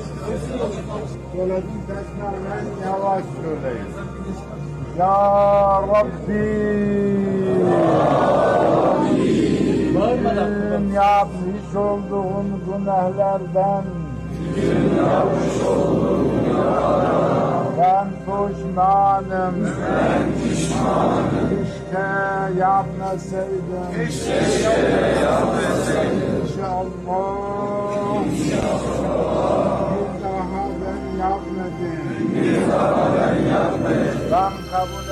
Söyledim 1.36 1.70
tekrardan 1.86 2.64
yavaş 2.86 3.24
söyleyin. 3.42 3.88
Ya 4.98 5.82
Rabbi. 5.82 7.52
Tüm 10.22 10.94
yapmış 10.94 11.76
olduğum 11.76 12.44
günahlardan 12.66 13.84
ben 17.78 18.06
pişmanım. 18.22 19.54
Ben 19.98 20.24
pişmanım. 20.42 21.48
Keşke 21.48 22.06
yapmasaydım. 22.58 23.88
Keşke 23.96 24.34
yapmasaydım. 25.22 26.42
İnşallah. 26.42 26.86
İnşallah. 28.26 29.90
Bir 29.92 30.22
daha 30.24 30.62
ben 30.82 31.02
yapmadım. 31.20 32.34
Bir 32.34 32.72
daha 32.72 33.08
ben 33.14 33.36
yapmadım. 33.50 34.20
Ben 34.32 34.52
kabul. 34.70 35.11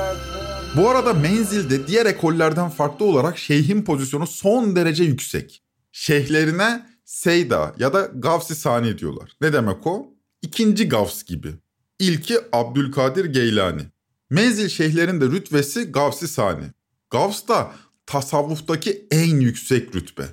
Bu 0.77 0.89
arada 0.89 1.15
menzilde 1.15 1.87
diğer 1.87 2.07
ekollerden 2.07 2.69
farklı 2.69 3.05
olarak 3.05 3.39
şeyhin 3.39 3.83
pozisyonu 3.83 4.27
son 4.27 4.77
derece 4.77 5.05
yüksek. 5.05 5.63
Şeyhlerine 5.93 6.87
Seyda 7.05 7.75
ya 7.79 7.93
da 7.93 8.11
Gavs-ı 8.15 8.55
Sani 8.55 8.99
diyorlar. 8.99 9.33
Ne 9.41 9.53
demek 9.53 9.87
o? 9.87 10.07
İkinci 10.43 10.89
Gavs 10.89 11.25
gibi. 11.25 11.55
İlki 11.99 12.39
Abdülkadir 12.53 13.25
Geylani. 13.25 13.83
Menzil 14.31 14.69
şeyhlerin 14.69 15.21
de 15.21 15.25
rütbesi 15.25 15.93
Gavs-ı 15.93 16.29
Sani. 16.29 16.65
Gavs 17.11 17.49
da 17.49 17.73
tasavvuftaki 18.07 19.07
en 19.11 19.41
yüksek 19.41 19.95
rütbe. 19.95 20.25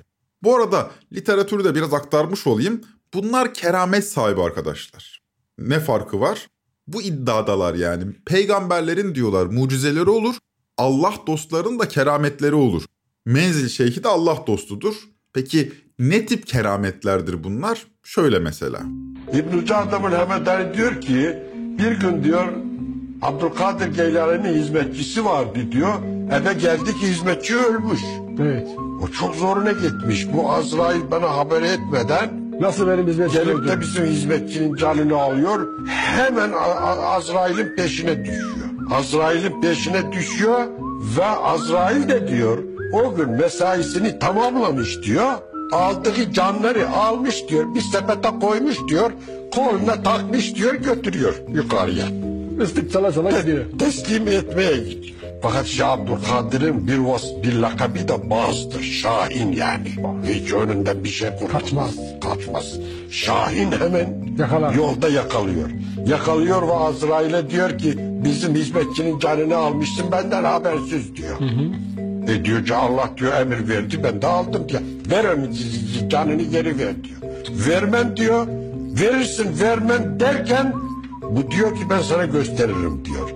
Bu 0.42 0.56
arada 0.56 0.90
literatürü 1.12 1.64
de 1.64 1.74
biraz 1.74 1.94
aktarmış 1.94 2.46
olayım. 2.46 2.80
Bunlar 3.14 3.54
keramet 3.54 4.08
sahibi 4.08 4.42
arkadaşlar. 4.42 5.22
Ne 5.58 5.80
farkı 5.80 6.20
var? 6.20 6.46
Bu 6.88 7.02
iddiadalar 7.02 7.74
yani. 7.74 8.04
Peygamberlerin 8.26 9.14
diyorlar 9.14 9.46
mucizeleri 9.46 10.10
olur. 10.10 10.34
Allah 10.78 11.14
dostların 11.26 11.78
da 11.78 11.88
kerametleri 11.88 12.54
olur. 12.54 12.82
Menzil 13.26 13.68
şeyhi 13.68 14.04
de 14.04 14.08
Allah 14.08 14.44
dostudur. 14.46 14.94
Peki 15.32 15.72
ne 15.98 16.26
tip 16.26 16.46
kerametlerdir 16.46 17.44
bunlar? 17.44 17.86
Şöyle 18.02 18.38
mesela. 18.38 18.80
İbn-i 19.32 19.66
Cadam'ın 19.66 20.12
Hemedani 20.12 20.74
diyor 20.74 21.00
ki 21.00 21.38
bir 21.78 22.00
gün 22.00 22.24
diyor 22.24 22.48
Abdülkadir 23.22 23.94
Geylani'nin 23.94 24.62
hizmetçisi 24.62 25.24
vardı 25.24 25.58
diyor. 25.72 25.94
Eve 26.32 26.52
geldi 26.52 26.94
ki 27.00 27.06
hizmetçi 27.06 27.56
ölmüş. 27.56 28.00
Evet. 28.40 28.68
O 29.02 29.08
çok 29.08 29.34
zoruna 29.34 29.72
gitmiş. 29.72 30.32
Bu 30.32 30.52
Azrail 30.52 31.10
bana 31.10 31.36
haber 31.36 31.62
etmeden 31.62 32.47
Nasıl 32.60 32.88
benim 32.88 33.06
hizmetçim? 33.06 33.44
Gelip 33.44 33.68
de 33.68 33.80
bizim 33.80 34.04
hizmetçinin 34.04 34.76
canını 34.76 35.16
alıyor. 35.16 35.68
Hemen 35.88 36.52
Azrail'in 37.02 37.76
peşine 37.76 38.24
düşüyor. 38.24 38.48
Azrail'in 38.90 39.60
peşine 39.60 40.12
düşüyor 40.12 40.66
ve 41.18 41.24
Azrail 41.24 42.08
de 42.08 42.28
diyor 42.28 42.58
o 42.92 43.14
gün 43.14 43.30
mesaisini 43.30 44.18
tamamlamış 44.18 45.02
diyor. 45.02 45.32
Aldığı 45.72 46.32
canları 46.32 46.88
almış 46.88 47.48
diyor. 47.48 47.74
Bir 47.74 47.80
sepete 47.80 48.28
koymuş 48.40 48.76
diyor. 48.88 49.10
Koluna 49.54 50.02
takmış 50.02 50.54
diyor 50.54 50.74
götürüyor 50.74 51.34
yukarıya. 51.54 52.06
Islık 52.64 52.92
çala 52.92 53.12
çala 53.12 53.40
gidiyor. 53.40 53.64
Teslim 53.78 54.28
etmeye 54.28 54.76
gidiyor. 54.76 55.17
Fakat 55.42 55.66
Şah 55.66 55.90
Abdülkadir'in 55.92 56.86
bir 56.88 56.98
vas 56.98 57.24
bir 57.42 57.54
lakabı 57.54 58.08
da 58.08 58.30
bazdır. 58.30 58.82
Şahin 58.82 59.52
yani. 59.52 59.88
Hiç 60.28 60.52
önünden 60.52 61.04
bir 61.04 61.08
şey 61.08 61.30
kurtulmaz. 61.30 61.62
Kaçmaz. 61.62 61.94
Kaçmaz. 62.22 62.78
Şahin 63.10 63.72
hemen 63.72 64.08
Yakalar. 64.38 64.74
yolda 64.74 65.08
yakalıyor. 65.08 65.70
Yakalıyor 66.06 66.68
ve 66.68 66.72
Azrail'e 66.72 67.50
diyor 67.50 67.78
ki 67.78 67.94
bizim 67.98 68.54
hizmetçinin 68.54 69.18
canını 69.18 69.56
almışsın 69.56 70.12
benden 70.12 70.44
habersiz 70.44 71.16
diyor. 71.16 71.40
Hı 71.40 71.44
hı. 71.44 72.32
E 72.32 72.44
diyor 72.44 72.64
ki 72.66 72.74
Allah 72.74 73.10
diyor 73.16 73.32
emir 73.40 73.68
verdi 73.68 74.04
ben 74.04 74.22
de 74.22 74.26
aldım 74.26 74.68
diyor. 74.68 74.80
Ver 75.10 75.26
canını 76.08 76.42
geri 76.42 76.78
ver 76.78 76.94
diyor. 77.04 77.32
Vermem 77.68 78.16
diyor. 78.16 78.46
Verirsin 79.00 79.60
vermem 79.60 80.20
derken 80.20 80.72
bu 81.22 81.50
diyor 81.50 81.74
ki 81.74 81.80
ben 81.90 82.00
sana 82.02 82.24
gösteririm 82.24 83.04
diyor 83.04 83.28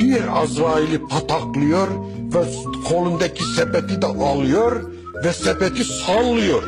bir 0.00 0.42
Azrail'i 0.42 1.08
pataklıyor 1.08 1.88
ve 2.34 2.44
kolundaki 2.88 3.44
sepeti 3.56 4.02
de 4.02 4.06
alıyor 4.06 4.92
ve 5.24 5.32
sepeti 5.32 5.84
sallıyor. 5.84 6.62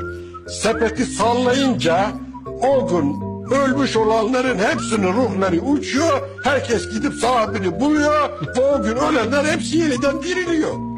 Sepeti 0.48 1.06
sallayınca 1.06 2.12
o 2.46 2.88
gün 2.88 3.32
ölmüş 3.54 3.96
olanların 3.96 4.58
hepsinin 4.58 5.12
ruhları 5.12 5.60
uçuyor. 5.60 6.20
Herkes 6.44 6.90
gidip 6.90 7.14
sahibini 7.14 7.80
buluyor 7.80 8.30
ve 8.56 8.60
o 8.60 8.82
gün 8.82 8.96
ölenler 8.96 9.44
hepsi 9.44 9.78
yeniden 9.78 10.22
diriliyor. 10.22 10.92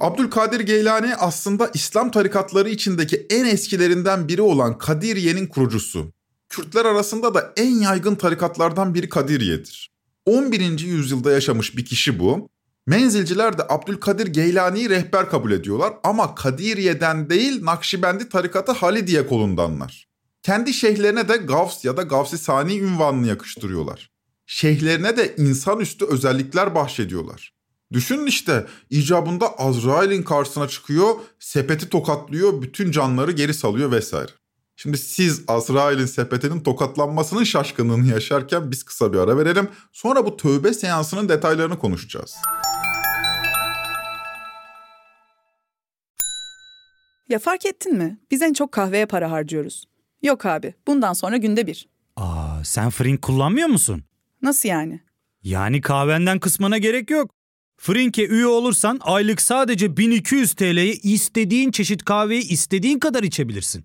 Abdülkadir 0.00 0.60
Geylani 0.60 1.16
aslında 1.16 1.70
İslam 1.74 2.10
tarikatları 2.10 2.68
içindeki 2.68 3.26
en 3.30 3.44
eskilerinden 3.44 4.28
biri 4.28 4.42
olan 4.42 4.78
Kadiriye'nin 4.78 5.46
kurucusu. 5.46 6.12
Kürtler 6.48 6.84
arasında 6.84 7.34
da 7.34 7.52
en 7.56 7.70
yaygın 7.70 8.14
tarikatlardan 8.14 8.94
biri 8.94 9.08
Kadiriye'dir. 9.08 9.93
11. 10.26 10.78
yüzyılda 10.78 11.32
yaşamış 11.32 11.76
bir 11.76 11.84
kişi 11.84 12.18
bu. 12.18 12.48
Menzilciler 12.86 13.58
de 13.58 13.62
Abdülkadir 13.68 14.26
Geylani'yi 14.26 14.90
rehber 14.90 15.30
kabul 15.30 15.52
ediyorlar 15.52 15.94
ama 16.04 16.34
Kadiriye'den 16.34 17.30
değil 17.30 17.64
Nakşibendi 17.64 18.28
tarikatı 18.28 18.72
Halidiye 18.72 19.26
kolundanlar. 19.26 20.08
Kendi 20.42 20.74
şeyhlerine 20.74 21.28
de 21.28 21.36
Gavs 21.36 21.84
ya 21.84 21.96
da 21.96 22.02
Gavsi 22.02 22.38
Sani 22.38 22.78
ünvanını 22.78 23.26
yakıştırıyorlar. 23.26 24.10
Şeyhlerine 24.46 25.16
de 25.16 25.34
insanüstü 25.36 26.04
özellikler 26.04 26.74
bahşediyorlar. 26.74 27.54
Düşünün 27.92 28.26
işte 28.26 28.66
icabında 28.90 29.58
Azrail'in 29.58 30.22
karşısına 30.22 30.68
çıkıyor, 30.68 31.14
sepeti 31.38 31.88
tokatlıyor, 31.88 32.62
bütün 32.62 32.90
canları 32.90 33.32
geri 33.32 33.54
salıyor 33.54 33.90
vesaire. 33.90 34.30
Şimdi 34.76 34.98
siz 34.98 35.42
Azrail'in 35.48 36.06
sepetinin 36.06 36.60
tokatlanmasının 36.60 37.44
şaşkınlığını 37.44 38.06
yaşarken 38.06 38.70
biz 38.70 38.82
kısa 38.82 39.12
bir 39.12 39.18
ara 39.18 39.38
verelim. 39.38 39.68
Sonra 39.92 40.26
bu 40.26 40.36
tövbe 40.36 40.74
seansının 40.74 41.28
detaylarını 41.28 41.78
konuşacağız. 41.78 42.34
Ya 47.28 47.38
fark 47.38 47.66
ettin 47.66 47.96
mi? 47.96 48.18
Biz 48.30 48.42
en 48.42 48.52
çok 48.52 48.72
kahveye 48.72 49.06
para 49.06 49.30
harcıyoruz. 49.30 49.84
Yok 50.22 50.46
abi, 50.46 50.74
bundan 50.86 51.12
sonra 51.12 51.36
günde 51.36 51.66
bir. 51.66 51.88
Aa, 52.16 52.64
sen 52.64 52.90
Frink 52.90 53.22
kullanmıyor 53.22 53.68
musun? 53.68 54.04
Nasıl 54.42 54.68
yani? 54.68 55.00
Yani 55.42 55.80
kahvenden 55.80 56.38
kısmına 56.38 56.78
gerek 56.78 57.10
yok. 57.10 57.30
Frink'e 57.76 58.26
üye 58.26 58.46
olursan 58.46 58.98
aylık 59.02 59.40
sadece 59.42 59.96
1200 59.96 60.54
TL'ye 60.54 60.92
istediğin 60.92 61.70
çeşit 61.70 62.04
kahveyi 62.04 62.48
istediğin 62.48 62.98
kadar 62.98 63.22
içebilirsin. 63.22 63.84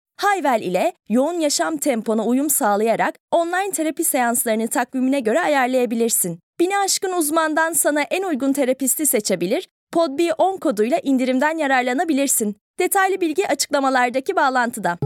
Hayvel 0.21 0.61
ile 0.61 0.93
yoğun 1.09 1.33
yaşam 1.33 1.77
tempona 1.77 2.25
uyum 2.25 2.49
sağlayarak 2.49 3.15
online 3.31 3.71
terapi 3.71 4.03
seanslarını 4.03 4.67
takvimine 4.67 5.19
göre 5.19 5.39
ayarlayabilirsin. 5.39 6.39
Bini 6.59 6.77
aşkın 6.77 7.11
uzmandan 7.11 7.73
sana 7.73 8.01
en 8.01 8.23
uygun 8.23 8.53
terapisti 8.53 9.05
seçebilir, 9.05 9.67
podb10 9.93 10.59
koduyla 10.59 10.99
indirimden 11.03 11.57
yararlanabilirsin. 11.57 12.55
Detaylı 12.79 13.21
bilgi 13.21 13.47
açıklamalardaki 13.47 14.35
bağlantıda. 14.35 14.97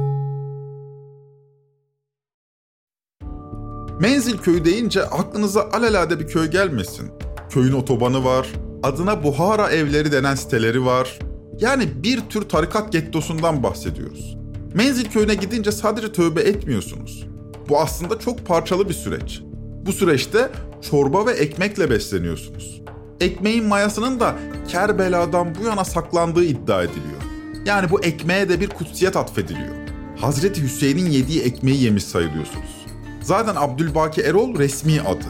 Menzil 4.01 4.37
köyü 4.37 4.65
deyince 4.65 5.03
aklınıza 5.03 5.69
alelade 5.73 6.19
bir 6.19 6.27
köy 6.27 6.47
gelmesin. 6.47 7.11
Köyün 7.49 7.73
otobanı 7.73 8.25
var, 8.25 8.47
adına 8.83 9.23
Buhara 9.23 9.69
evleri 9.69 10.11
denen 10.11 10.35
siteleri 10.35 10.85
var. 10.85 11.19
Yani 11.59 12.03
bir 12.03 12.21
tür 12.29 12.49
tarikat 12.49 12.91
gettosundan 12.91 13.63
bahsediyoruz. 13.63 14.44
Menzil 14.75 15.05
köyüne 15.05 15.35
gidince 15.35 15.71
sadece 15.71 16.11
tövbe 16.11 16.41
etmiyorsunuz. 16.41 17.27
Bu 17.69 17.79
aslında 17.79 18.19
çok 18.19 18.45
parçalı 18.45 18.89
bir 18.89 18.93
süreç. 18.93 19.41
Bu 19.85 19.93
süreçte 19.93 20.49
çorba 20.89 21.25
ve 21.25 21.31
ekmekle 21.31 21.89
besleniyorsunuz. 21.89 22.81
Ekmeğin 23.19 23.65
mayasının 23.65 24.19
da 24.19 24.35
Kerbela'dan 24.67 25.55
bu 25.55 25.67
yana 25.67 25.85
saklandığı 25.85 26.43
iddia 26.43 26.83
ediliyor. 26.83 27.21
Yani 27.65 27.89
bu 27.89 28.03
ekmeğe 28.03 28.49
de 28.49 28.59
bir 28.59 28.69
kutsiyet 28.69 29.15
atfediliyor. 29.15 29.75
Hazreti 30.19 30.63
Hüseyin'in 30.63 31.09
yediği 31.09 31.41
ekmeği 31.41 31.83
yemiş 31.83 32.03
sayılıyorsunuz. 32.03 32.85
Zaten 33.21 33.55
Abdülbaki 33.55 34.21
Erol 34.21 34.59
resmi 34.59 35.01
adı. 35.01 35.27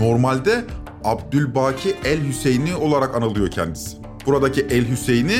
Normalde 0.00 0.64
Abdülbaki 1.04 1.94
El 2.04 2.28
Hüseyini 2.28 2.74
olarak 2.76 3.14
anılıyor 3.14 3.50
kendisi. 3.50 3.96
Buradaki 4.26 4.60
El 4.60 4.90
Hüseyini 4.90 5.36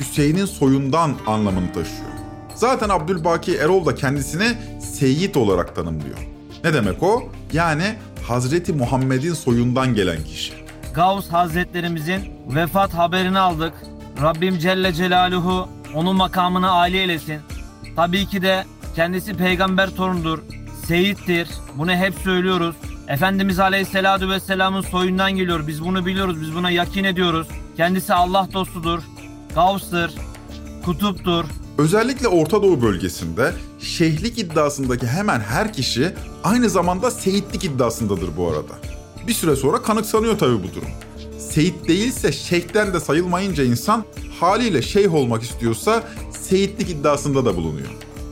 Hüseyin'in 0.00 0.46
soyundan 0.46 1.14
anlamını 1.26 1.72
taşıyor. 1.72 2.13
Zaten 2.54 2.88
Abdülbaki 2.88 3.56
Erol 3.56 3.86
da 3.86 3.94
kendisini 3.94 4.56
Seyyid 4.80 5.34
olarak 5.34 5.76
tanımlıyor. 5.76 6.18
Ne 6.64 6.74
demek 6.74 7.02
o? 7.02 7.22
Yani 7.52 7.94
Hazreti 8.28 8.72
Muhammed'in 8.72 9.34
soyundan 9.34 9.94
gelen 9.94 10.24
kişi. 10.24 10.52
Gavs 10.94 11.28
Hazretlerimizin 11.28 12.20
vefat 12.54 12.94
haberini 12.94 13.38
aldık. 13.38 13.72
Rabbim 14.22 14.58
Celle 14.58 14.92
Celaluhu 14.92 15.68
onun 15.94 16.16
makamını 16.16 16.70
âli 16.70 16.96
eylesin. 16.96 17.40
Tabii 17.96 18.26
ki 18.26 18.42
de 18.42 18.64
kendisi 18.96 19.34
peygamber 19.36 19.90
torundur, 19.90 20.38
seyittir. 20.86 21.48
Bunu 21.78 21.92
hep 21.92 22.14
söylüyoruz. 22.14 22.76
Efendimiz 23.08 23.58
Aleyhisselatü 23.60 24.28
Vesselam'ın 24.28 24.80
soyundan 24.80 25.32
geliyor. 25.32 25.66
Biz 25.66 25.84
bunu 25.84 26.06
biliyoruz, 26.06 26.40
biz 26.40 26.54
buna 26.54 26.70
yakin 26.70 27.04
ediyoruz. 27.04 27.48
Kendisi 27.76 28.14
Allah 28.14 28.48
dostudur, 28.52 29.00
Gavs'tır, 29.54 30.14
kutuptur. 30.84 31.44
Özellikle 31.78 32.28
Orta 32.28 32.62
Doğu 32.62 32.82
bölgesinde 32.82 33.52
şeyhlik 33.78 34.38
iddiasındaki 34.38 35.06
hemen 35.06 35.40
her 35.40 35.72
kişi 35.72 36.12
aynı 36.44 36.70
zamanda 36.70 37.10
seyitlik 37.10 37.64
iddiasındadır 37.64 38.36
bu 38.36 38.48
arada. 38.48 38.72
Bir 39.26 39.32
süre 39.32 39.56
sonra 39.56 39.82
kanıksanıyor 39.82 40.38
tabii 40.38 40.58
bu 40.58 40.74
durum. 40.74 40.88
Seyit 41.38 41.88
değilse 41.88 42.32
şeyhten 42.32 42.94
de 42.94 43.00
sayılmayınca 43.00 43.64
insan 43.64 44.04
haliyle 44.40 44.82
şeyh 44.82 45.14
olmak 45.14 45.42
istiyorsa 45.42 46.02
seyitlik 46.30 46.90
iddiasında 46.90 47.44
da 47.44 47.56
bulunuyor. 47.56 47.88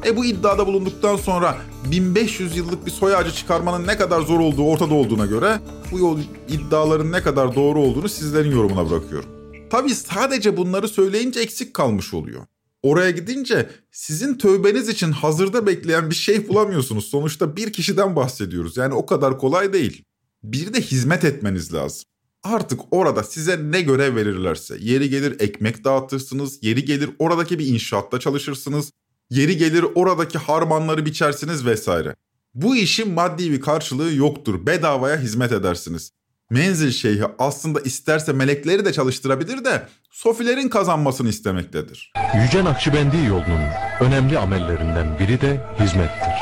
E 0.06 0.16
bu 0.16 0.24
iddiada 0.24 0.66
bulunduktan 0.66 1.16
sonra 1.16 1.56
1500 1.90 2.56
yıllık 2.56 2.86
bir 2.86 2.90
soy 2.90 3.16
ağacı 3.16 3.32
çıkarmanın 3.32 3.86
ne 3.86 3.96
kadar 3.96 4.20
zor 4.20 4.40
olduğu 4.40 4.64
ortada 4.64 4.94
olduğuna 4.94 5.26
göre 5.26 5.60
bu 5.92 5.98
yol 5.98 6.18
iddiaların 6.48 7.12
ne 7.12 7.22
kadar 7.22 7.54
doğru 7.54 7.80
olduğunu 7.80 8.08
sizlerin 8.08 8.50
yorumuna 8.50 8.90
bırakıyorum. 8.90 9.28
Tabii 9.70 9.94
sadece 9.94 10.56
bunları 10.56 10.88
söyleyince 10.88 11.40
eksik 11.40 11.74
kalmış 11.74 12.14
oluyor. 12.14 12.42
Oraya 12.82 13.10
gidince 13.10 13.70
sizin 13.90 14.34
tövbeniz 14.38 14.88
için 14.88 15.12
hazırda 15.12 15.66
bekleyen 15.66 16.10
bir 16.10 16.14
şey 16.14 16.48
bulamıyorsunuz. 16.48 17.04
Sonuçta 17.04 17.56
bir 17.56 17.72
kişiden 17.72 18.16
bahsediyoruz. 18.16 18.76
Yani 18.76 18.94
o 18.94 19.06
kadar 19.06 19.38
kolay 19.38 19.72
değil. 19.72 20.04
Bir 20.42 20.74
de 20.74 20.80
hizmet 20.80 21.24
etmeniz 21.24 21.74
lazım. 21.74 22.04
Artık 22.42 22.80
orada 22.90 23.22
size 23.22 23.60
ne 23.70 23.80
görev 23.80 24.16
verirlerse, 24.16 24.76
yeri 24.80 25.10
gelir 25.10 25.40
ekmek 25.40 25.84
dağıtırsınız, 25.84 26.58
yeri 26.62 26.84
gelir 26.84 27.10
oradaki 27.18 27.58
bir 27.58 27.66
inşaatta 27.66 28.20
çalışırsınız, 28.20 28.92
yeri 29.30 29.56
gelir 29.56 29.84
oradaki 29.94 30.38
harmanları 30.38 31.06
biçersiniz 31.06 31.66
vesaire. 31.66 32.16
Bu 32.54 32.76
işin 32.76 33.10
maddi 33.10 33.50
bir 33.50 33.60
karşılığı 33.60 34.14
yoktur. 34.14 34.66
Bedavaya 34.66 35.20
hizmet 35.20 35.52
edersiniz. 35.52 36.10
Menzil 36.52 36.90
şeyhi 36.90 37.24
aslında 37.38 37.80
isterse 37.80 38.32
melekleri 38.32 38.84
de 38.84 38.92
çalıştırabilir 38.92 39.64
de 39.64 39.82
sofilerin 40.10 40.68
kazanmasını 40.68 41.28
istemektedir. 41.28 42.12
Yüce 42.34 42.64
Nakşibendi 42.64 43.16
yolunun 43.28 43.62
önemli 44.00 44.38
amellerinden 44.38 45.18
biri 45.18 45.40
de 45.40 45.60
hizmettir. 45.80 46.34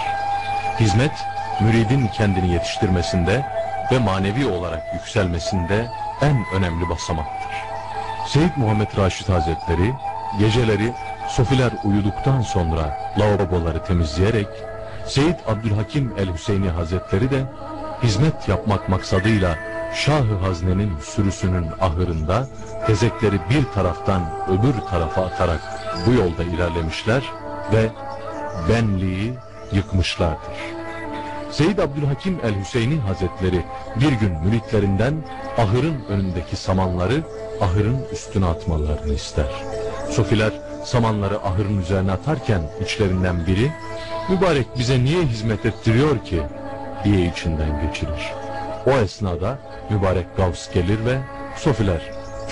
Hizmet, 0.81 1.12
müridin 1.61 2.07
kendini 2.16 2.53
yetiştirmesinde 2.53 3.46
ve 3.92 3.99
manevi 3.99 4.46
olarak 4.46 4.83
yükselmesinde 4.94 5.88
en 6.20 6.44
önemli 6.55 6.88
basamaktır. 6.88 7.53
Seyyid 8.29 8.57
Muhammed 8.57 8.96
Raşid 8.96 9.29
Hazretleri 9.29 9.92
geceleri 10.38 10.92
sofiler 11.29 11.73
uyuduktan 11.85 12.42
sonra 12.42 12.99
lavaboları 13.18 13.85
temizleyerek 13.85 14.49
Seyyid 15.07 15.37
Abdülhakim 15.46 16.12
el-Hüseyni 16.18 16.68
Hazretleri 16.68 17.31
de 17.31 17.44
hizmet 18.03 18.49
yapmak 18.49 18.89
maksadıyla 18.89 19.59
Şahı 19.95 20.35
Hazne'nin 20.35 20.93
sürüsünün 21.01 21.67
ahırında 21.81 22.49
tezekleri 22.87 23.41
bir 23.51 23.65
taraftan 23.75 24.23
öbür 24.49 24.81
tarafa 24.91 25.25
atarak 25.25 25.61
bu 26.07 26.13
yolda 26.13 26.43
ilerlemişler 26.43 27.23
ve 27.73 27.91
benliği 28.69 29.35
yıkmışlardır. 29.73 30.81
Seyyid 31.51 31.79
Abdülhakim 31.79 32.39
el-Hüseyni 32.45 33.01
Hazretleri 33.01 33.65
bir 34.01 34.13
gün 34.13 34.33
müritlerinden 34.45 35.15
ahırın 35.59 36.05
önündeki 36.09 36.57
samanları 36.57 37.23
ahırın 37.61 37.99
üstüne 38.13 38.47
atmalarını 38.47 39.15
ister. 39.15 39.51
Sofiler 40.11 40.53
samanları 40.85 41.39
ahırın 41.39 41.81
üzerine 41.81 42.13
atarken 42.13 42.63
içlerinden 42.85 43.47
biri 43.47 43.73
mübarek 44.29 44.67
bize 44.79 45.05
niye 45.05 45.23
hizmet 45.23 45.67
ettiriyor 45.67 46.25
ki 46.25 46.43
diye 47.05 47.27
içinden 47.27 47.87
geçirir. 47.87 48.33
O 48.87 48.91
esnada 48.91 49.59
mübarek 49.91 50.37
Gavs 50.37 50.73
gelir 50.73 51.05
ve 51.05 51.19
Sofiler 51.57 52.01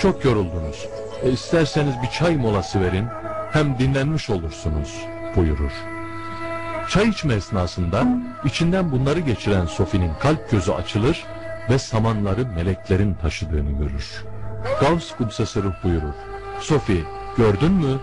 çok 0.01 0.25
yoruldunuz. 0.25 0.87
E, 1.23 1.31
isterseniz 1.31 1.93
bir 2.03 2.09
çay 2.09 2.35
molası 2.35 2.81
verin 2.81 3.05
hem 3.51 3.79
dinlenmiş 3.79 4.29
olursunuz 4.29 5.05
buyurur. 5.35 5.71
Çay 6.89 7.09
içme 7.09 7.33
esnasında 7.33 8.03
içinden 8.45 8.91
bunları 8.91 9.19
geçiren 9.19 9.65
Sofi'nin 9.65 10.11
kalp 10.19 10.51
gözü 10.51 10.71
açılır 10.71 11.25
ve 11.69 11.79
samanları 11.79 12.45
meleklerin 12.45 13.13
taşıdığını 13.13 13.71
görür. 13.71 14.25
Gavs 14.81 15.11
Kudsesi 15.11 15.63
Ruh 15.63 15.73
buyurur. 15.83 16.13
Sofi 16.59 17.03
gördün 17.37 17.71
mü 17.71 17.99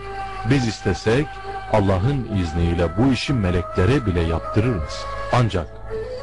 biz 0.51 0.69
istesek 0.69 1.27
Allah'ın 1.73 2.37
izniyle 2.37 2.89
bu 2.99 3.13
işi 3.13 3.33
meleklere 3.33 4.07
bile 4.07 4.21
yaptırırız. 4.21 5.05
Ancak 5.33 5.67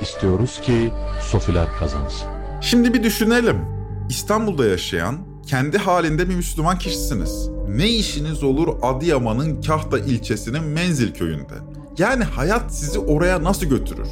istiyoruz 0.03 0.61
ki 0.61 0.91
Sofiler 1.21 1.67
kazansın. 1.79 2.27
Şimdi 2.61 2.93
bir 2.93 3.03
düşünelim. 3.03 3.57
İstanbul'da 4.09 4.65
yaşayan, 4.65 5.17
kendi 5.47 5.77
halinde 5.77 6.29
bir 6.29 6.35
Müslüman 6.35 6.77
kişisiniz. 6.77 7.49
Ne 7.67 7.89
işiniz 7.89 8.43
olur 8.43 8.67
Adıyaman'ın 8.81 9.61
Kahta 9.61 9.99
ilçesinin 9.99 10.63
Menzil 10.63 11.13
köyünde? 11.13 11.53
Yani 11.97 12.23
hayat 12.23 12.73
sizi 12.73 12.99
oraya 12.99 13.43
nasıl 13.43 13.65
götürür? 13.65 14.07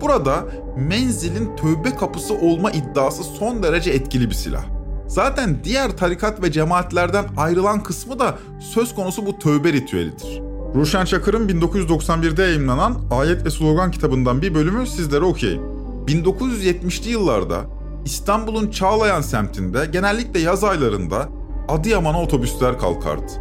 Burada 0.00 0.44
menzilin 0.76 1.56
tövbe 1.56 1.96
kapısı 1.96 2.34
olma 2.34 2.70
iddiası 2.70 3.24
son 3.24 3.62
derece 3.62 3.90
etkili 3.90 4.30
bir 4.30 4.34
silah. 4.34 4.64
Zaten 5.06 5.64
diğer 5.64 5.96
tarikat 5.96 6.42
ve 6.42 6.52
cemaatlerden 6.52 7.24
ayrılan 7.36 7.82
kısmı 7.82 8.18
da 8.18 8.38
söz 8.60 8.94
konusu 8.94 9.26
bu 9.26 9.38
tövbe 9.38 9.72
ritüelidir. 9.72 10.47
Ruşen 10.74 11.04
Çakır'ın 11.04 11.48
1991'de 11.48 12.42
yayınlanan 12.42 12.96
Ayet 13.10 13.44
ve 13.44 13.50
Slogan 13.50 13.90
kitabından 13.90 14.42
bir 14.42 14.54
bölümü 14.54 14.86
sizlere 14.86 15.24
okuyayım. 15.24 15.62
1970'li 16.06 17.10
yıllarda 17.10 17.60
İstanbul'un 18.04 18.70
Çağlayan 18.70 19.20
semtinde 19.20 19.86
genellikle 19.92 20.40
yaz 20.40 20.64
aylarında 20.64 21.28
Adıyaman'a 21.68 22.22
otobüsler 22.22 22.78
kalkardı. 22.78 23.32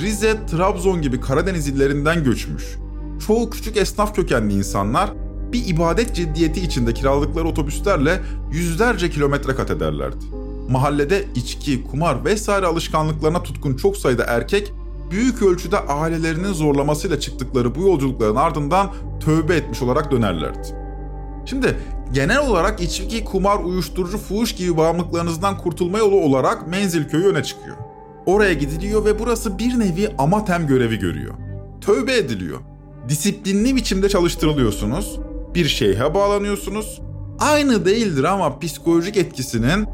Rize, 0.00 0.46
Trabzon 0.46 1.02
gibi 1.02 1.20
Karadeniz 1.20 1.68
illerinden 1.68 2.24
göçmüş. 2.24 2.64
Çoğu 3.26 3.50
küçük 3.50 3.76
esnaf 3.76 4.16
kökenli 4.16 4.54
insanlar 4.54 5.10
bir 5.52 5.66
ibadet 5.66 6.14
ciddiyeti 6.14 6.60
içinde 6.60 6.94
kiraladıkları 6.94 7.48
otobüslerle 7.48 8.20
yüzlerce 8.52 9.10
kilometre 9.10 9.54
kat 9.54 9.70
ederlerdi. 9.70 10.24
Mahallede 10.70 11.24
içki, 11.34 11.84
kumar 11.84 12.24
vesaire 12.24 12.66
alışkanlıklarına 12.66 13.42
tutkun 13.42 13.76
çok 13.76 13.96
sayıda 13.96 14.24
erkek 14.24 14.72
büyük 15.12 15.42
ölçüde 15.42 15.78
ailelerinin 15.78 16.52
zorlamasıyla 16.52 17.20
çıktıkları 17.20 17.74
bu 17.74 17.80
yolculukların 17.80 18.36
ardından 18.36 18.92
tövbe 19.20 19.56
etmiş 19.56 19.82
olarak 19.82 20.10
dönerlerdi. 20.10 20.68
Şimdi 21.44 21.76
genel 22.12 22.48
olarak 22.48 22.80
içki, 22.80 23.24
kumar, 23.24 23.64
uyuşturucu, 23.64 24.18
fuhuş 24.18 24.54
gibi 24.54 24.76
bağımlılıklarınızdan 24.76 25.58
kurtulma 25.58 25.98
yolu 25.98 26.16
olarak 26.16 26.68
Menzil 26.68 27.08
Köyü 27.08 27.24
öne 27.24 27.42
çıkıyor. 27.42 27.76
Oraya 28.26 28.52
gidiliyor 28.52 29.04
ve 29.04 29.18
burası 29.18 29.58
bir 29.58 29.78
nevi 29.78 30.14
amatem 30.18 30.66
görevi 30.66 30.98
görüyor. 30.98 31.34
Tövbe 31.80 32.16
ediliyor. 32.16 32.58
Disiplinli 33.08 33.76
biçimde 33.76 34.08
çalıştırılıyorsunuz. 34.08 35.18
Bir 35.54 35.68
şeyhe 35.68 36.14
bağlanıyorsunuz. 36.14 37.00
Aynı 37.40 37.84
değildir 37.84 38.24
ama 38.24 38.58
psikolojik 38.58 39.16
etkisinin 39.16 39.86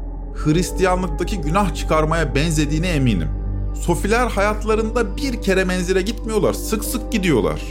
Hristiyanlıktaki 0.45 1.41
günah 1.41 1.75
çıkarmaya 1.75 2.35
benzediğine 2.35 2.87
eminim. 2.87 3.38
Sofiler 3.85 4.27
hayatlarında 4.27 5.17
bir 5.17 5.41
kere 5.41 5.63
menzile 5.63 6.01
gitmiyorlar, 6.01 6.53
sık 6.53 6.83
sık 6.85 7.11
gidiyorlar. 7.11 7.61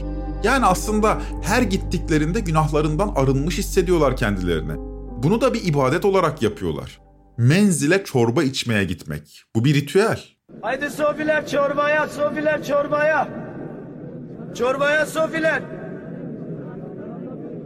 Yani 0.44 0.66
aslında 0.66 1.18
her 1.42 1.62
gittiklerinde 1.62 2.40
günahlarından 2.40 3.12
arınmış 3.16 3.58
hissediyorlar 3.58 4.16
kendilerini. 4.16 4.72
Bunu 5.22 5.40
da 5.40 5.54
bir 5.54 5.64
ibadet 5.66 6.04
olarak 6.04 6.42
yapıyorlar. 6.42 7.00
Menzile 7.38 8.04
çorba 8.04 8.42
içmeye 8.42 8.84
gitmek. 8.84 9.44
Bu 9.56 9.64
bir 9.64 9.74
ritüel. 9.74 10.20
Haydi 10.62 10.90
Sofiler 10.90 11.46
çorbaya, 11.48 12.08
Sofiler 12.08 12.64
çorbaya. 12.64 13.28
Çorbaya 14.58 15.06
Sofiler. 15.06 15.62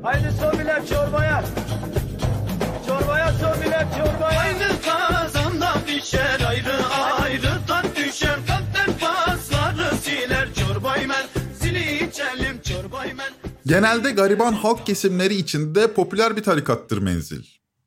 Haydi 0.03 0.33
Sofiler 0.41 0.87
çorbaya. 0.87 1.45
Çorbaya 2.87 3.33
Sofiler 3.33 3.87
çorbaya. 3.99 4.41
Haydi 4.41 4.65
kazanda 4.85 5.75
pişer 5.87 6.41
ayrı 6.49 6.73
ayrı 6.73 7.12
Genelde 13.73 14.11
gariban 14.11 14.53
halk 14.53 14.87
kesimleri 14.87 15.35
içinde 15.35 15.93
popüler 15.93 16.37
bir 16.37 16.43
tarikattır 16.43 16.99
menzil. 16.99 17.45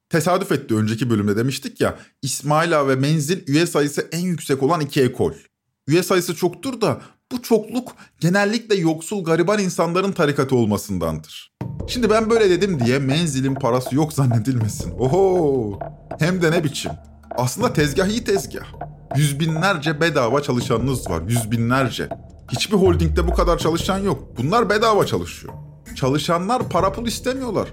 Tesadüf 0.09 0.51
etti 0.51 0.75
önceki 0.75 1.09
bölümde 1.09 1.37
demiştik 1.37 1.81
ya 1.81 1.95
İsmail 2.21 2.79
Ağa 2.79 2.87
ve 2.87 2.95
Menzil 2.95 3.47
üye 3.47 3.65
sayısı 3.65 4.07
en 4.11 4.19
yüksek 4.19 4.63
olan 4.63 4.81
iki 4.81 5.01
ekol. 5.01 5.33
Üye 5.87 6.03
sayısı 6.03 6.35
çoktur 6.35 6.81
da 6.81 7.01
bu 7.31 7.41
çokluk 7.41 7.95
genellikle 8.19 8.75
yoksul 8.75 9.23
gariban 9.23 9.59
insanların 9.59 10.11
tarikatı 10.11 10.55
olmasındandır. 10.55 11.55
Şimdi 11.87 12.09
ben 12.09 12.29
böyle 12.29 12.49
dedim 12.49 12.79
diye 12.85 12.99
menzilin 12.99 13.55
parası 13.55 13.95
yok 13.95 14.13
zannedilmesin. 14.13 14.91
Oho! 14.91 15.79
Hem 16.19 16.41
de 16.41 16.51
ne 16.51 16.63
biçim. 16.63 16.91
Aslında 17.37 17.73
tezgah 17.73 18.07
iyi 18.07 18.23
tezgah. 18.23 18.65
Yüz 19.15 19.39
binlerce 19.39 20.01
bedava 20.01 20.41
çalışanınız 20.41 21.09
var. 21.09 21.21
Yüz 21.27 21.51
binlerce. 21.51 22.09
Hiçbir 22.51 22.77
holdingde 22.77 23.27
bu 23.27 23.33
kadar 23.33 23.57
çalışan 23.57 23.99
yok. 23.99 24.37
Bunlar 24.37 24.69
bedava 24.69 25.05
çalışıyor. 25.05 25.53
Çalışanlar 25.95 26.69
para 26.69 26.91
pul 26.91 27.07
istemiyorlar. 27.07 27.67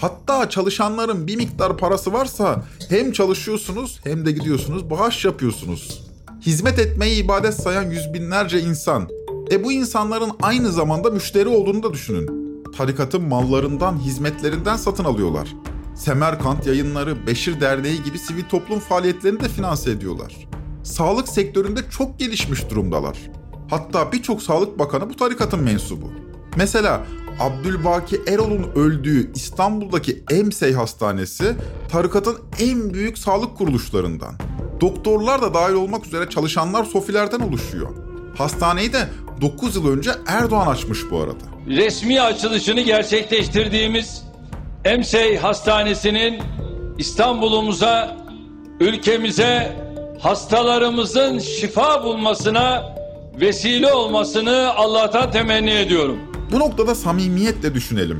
Hatta 0.00 0.48
çalışanların 0.48 1.26
bir 1.26 1.36
miktar 1.36 1.76
parası 1.76 2.12
varsa 2.12 2.64
hem 2.88 3.12
çalışıyorsunuz 3.12 4.00
hem 4.04 4.26
de 4.26 4.32
gidiyorsunuz 4.32 4.90
bağış 4.90 5.24
yapıyorsunuz. 5.24 6.04
Hizmet 6.40 6.78
etmeyi 6.78 7.24
ibadet 7.24 7.54
sayan 7.54 7.90
yüz 7.90 8.14
binlerce 8.14 8.60
insan. 8.60 9.08
E 9.50 9.64
bu 9.64 9.72
insanların 9.72 10.30
aynı 10.42 10.72
zamanda 10.72 11.10
müşteri 11.10 11.48
olduğunu 11.48 11.82
da 11.82 11.92
düşünün. 11.92 12.44
Tarikatın 12.76 13.22
mallarından, 13.22 13.98
hizmetlerinden 13.98 14.76
satın 14.76 15.04
alıyorlar. 15.04 15.48
Semerkant 15.96 16.66
yayınları, 16.66 17.26
Beşir 17.26 17.60
Derneği 17.60 18.02
gibi 18.02 18.18
sivil 18.18 18.44
toplum 18.44 18.78
faaliyetlerini 18.78 19.40
de 19.40 19.48
finanse 19.48 19.90
ediyorlar. 19.90 20.48
Sağlık 20.82 21.28
sektöründe 21.28 21.80
çok 21.90 22.18
gelişmiş 22.18 22.70
durumdalar. 22.70 23.18
Hatta 23.70 24.12
birçok 24.12 24.42
sağlık 24.42 24.78
bakanı 24.78 25.10
bu 25.10 25.16
tarikatın 25.16 25.62
mensubu. 25.62 26.12
Mesela 26.56 27.06
Abdülbaki 27.40 28.20
Erol'un 28.28 28.70
öldüğü 28.74 29.32
İstanbul'daki 29.34 30.24
Emsey 30.30 30.72
Hastanesi 30.72 31.54
tarikatın 31.92 32.36
en 32.60 32.94
büyük 32.94 33.18
sağlık 33.18 33.56
kuruluşlarından. 33.56 34.34
Doktorlar 34.80 35.42
da 35.42 35.54
dahil 35.54 35.74
olmak 35.74 36.06
üzere 36.06 36.30
çalışanlar 36.30 36.84
sofilerden 36.84 37.40
oluşuyor. 37.40 37.88
Hastaneyi 38.38 38.92
de 38.92 39.08
9 39.40 39.76
yıl 39.76 39.88
önce 39.88 40.10
Erdoğan 40.26 40.66
açmış 40.66 40.98
bu 41.10 41.18
arada. 41.20 41.44
Resmi 41.66 42.20
açılışını 42.20 42.80
gerçekleştirdiğimiz 42.80 44.22
Emsey 44.84 45.36
Hastanesi'nin 45.36 46.42
İstanbul'umuza, 46.98 48.16
ülkemize, 48.80 49.76
hastalarımızın 50.20 51.38
şifa 51.38 52.04
bulmasına 52.04 52.94
vesile 53.40 53.92
olmasını 53.92 54.74
Allah'tan 54.74 55.30
temenni 55.30 55.70
ediyorum. 55.70 56.33
Bu 56.52 56.58
noktada 56.58 56.94
samimiyetle 56.94 57.74
düşünelim. 57.74 58.18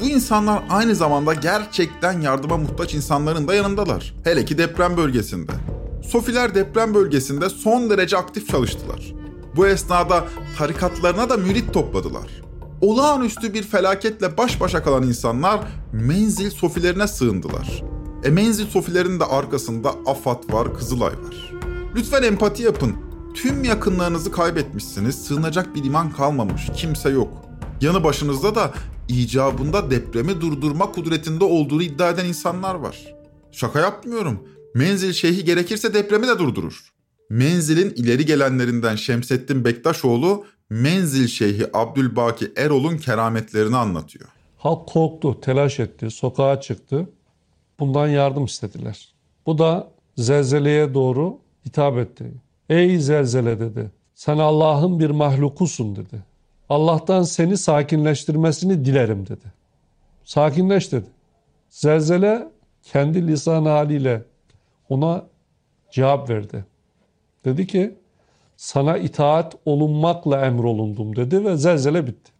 Bu 0.00 0.08
insanlar 0.08 0.62
aynı 0.70 0.94
zamanda 0.94 1.34
gerçekten 1.34 2.20
yardıma 2.20 2.56
muhtaç 2.56 2.94
insanların 2.94 3.48
da 3.48 3.54
yanındalar. 3.54 4.14
Hele 4.24 4.44
ki 4.44 4.58
deprem 4.58 4.96
bölgesinde. 4.96 5.52
Sofiler 6.08 6.54
deprem 6.54 6.94
bölgesinde 6.94 7.48
son 7.48 7.90
derece 7.90 8.16
aktif 8.16 8.48
çalıştılar. 8.48 9.12
Bu 9.56 9.66
esnada 9.66 10.24
tarikatlarına 10.58 11.28
da 11.30 11.36
mürit 11.36 11.72
topladılar. 11.74 12.42
Olağanüstü 12.80 13.54
bir 13.54 13.62
felaketle 13.62 14.36
baş 14.36 14.60
başa 14.60 14.82
kalan 14.82 15.02
insanlar 15.02 15.60
menzil 15.92 16.50
sofilerine 16.50 17.06
sığındılar. 17.06 17.82
E 18.24 18.30
menzil 18.30 18.66
sofilerin 18.66 19.20
de 19.20 19.24
arkasında 19.24 19.94
AFAD 20.06 20.52
var, 20.52 20.74
Kızılay 20.74 21.12
var. 21.12 21.52
Lütfen 21.96 22.22
empati 22.22 22.62
yapın. 22.62 22.92
Tüm 23.34 23.64
yakınlarınızı 23.64 24.32
kaybetmişsiniz, 24.32 25.24
sığınacak 25.24 25.74
bir 25.74 25.84
liman 25.84 26.10
kalmamış, 26.10 26.70
kimse 26.76 27.08
yok. 27.08 27.51
Yanı 27.82 28.04
başınızda 28.04 28.54
da 28.54 28.72
icabında 29.08 29.90
depremi 29.90 30.40
durdurma 30.40 30.92
kudretinde 30.92 31.44
olduğunu 31.44 31.82
iddia 31.82 32.10
eden 32.10 32.24
insanlar 32.24 32.74
var. 32.74 33.14
Şaka 33.52 33.80
yapmıyorum. 33.80 34.48
Menzil 34.74 35.12
şeyhi 35.12 35.44
gerekirse 35.44 35.94
depremi 35.94 36.28
de 36.28 36.38
durdurur. 36.38 36.92
Menzil'in 37.30 37.90
ileri 37.90 38.26
gelenlerinden 38.26 38.96
Şemsettin 38.96 39.64
Bektaşoğlu, 39.64 40.44
Menzil 40.70 41.26
Şeyhi 41.28 41.66
Abdülbaki 41.72 42.52
Erol'un 42.56 42.96
kerametlerini 42.96 43.76
anlatıyor. 43.76 44.28
Halk 44.58 44.88
korktu, 44.88 45.40
telaş 45.40 45.80
etti, 45.80 46.10
sokağa 46.10 46.60
çıktı. 46.60 47.08
Bundan 47.80 48.08
yardım 48.08 48.44
istediler. 48.44 49.14
Bu 49.46 49.58
da 49.58 49.90
zelzeleye 50.16 50.94
doğru 50.94 51.38
hitap 51.66 51.98
etti. 51.98 52.32
Ey 52.68 52.98
zelzele 52.98 53.60
dedi. 53.60 53.90
Sen 54.14 54.38
Allah'ın 54.38 54.98
bir 54.98 55.10
mahlukusun 55.10 55.96
dedi. 55.96 56.31
Allah'tan 56.68 57.22
seni 57.22 57.56
sakinleştirmesini 57.56 58.84
dilerim 58.84 59.26
dedi. 59.26 59.52
Sakinleş 60.24 60.92
dedi. 60.92 61.06
Zelzele 61.70 62.48
kendi 62.82 63.26
lisan 63.26 63.64
haliyle 63.64 64.22
ona 64.88 65.26
cevap 65.92 66.30
verdi. 66.30 66.64
Dedi 67.44 67.66
ki 67.66 67.94
sana 68.56 68.98
itaat 68.98 69.56
olunmakla 69.64 70.46
emrolundum 70.46 71.16
dedi 71.16 71.44
ve 71.44 71.56
zelzele 71.56 72.06
bitti. 72.06 72.32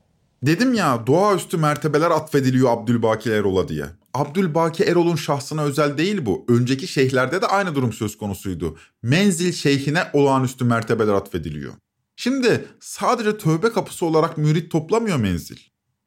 Dedim 0.43 0.75
ya 0.75 1.07
doğaüstü 1.07 1.57
mertebeler 1.57 2.11
atfediliyor 2.11 2.71
Abdülbaki 2.71 3.31
Erol'a 3.31 3.69
diye. 3.69 3.85
Abdülbaki 4.15 4.85
Erol'un 4.85 5.17
şahsına 5.17 5.63
özel 5.63 5.99
değil 5.99 6.27
bu. 6.27 6.45
Önceki 6.49 6.87
şeyhlerde 6.87 7.43
de 7.43 7.47
aynı 7.47 7.75
durum 7.75 7.93
söz 7.93 8.19
konusuydu. 8.19 8.77
Menzil 9.03 9.53
şeyhine 9.53 10.03
olağanüstü 10.13 10.65
mertebeler 10.65 11.13
atfediliyor. 11.13 11.73
Şimdi 12.16 12.64
sadece 12.81 13.38
tövbe 13.38 13.68
kapısı 13.68 14.07
olarak 14.07 14.38
mürit 14.38 14.72
toplamıyor 14.72 15.16
menzil. 15.16 15.57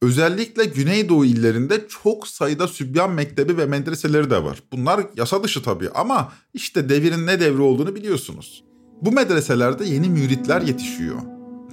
Özellikle 0.01 0.65
Güneydoğu 0.65 1.25
illerinde 1.25 1.87
çok 2.03 2.27
sayıda 2.27 2.67
sübyan 2.67 3.11
mektebi 3.11 3.57
ve 3.57 3.65
medreseleri 3.65 4.29
de 4.29 4.43
var. 4.43 4.63
Bunlar 4.71 5.01
yasa 5.17 5.43
dışı 5.43 5.63
tabii 5.63 5.89
ama 5.89 6.33
işte 6.53 6.89
devirin 6.89 7.27
ne 7.27 7.39
devri 7.39 7.61
olduğunu 7.61 7.95
biliyorsunuz. 7.95 8.63
Bu 9.01 9.11
medreselerde 9.11 9.85
yeni 9.85 10.09
müritler 10.09 10.61
yetişiyor. 10.61 11.21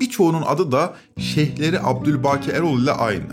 Birçoğunun 0.01 0.43
adı 0.43 0.73
da 0.73 0.95
Şeyhleri 1.19 1.81
Abdülbaki 1.81 2.51
Erol 2.51 2.81
ile 2.81 2.93
aynı. 2.93 3.31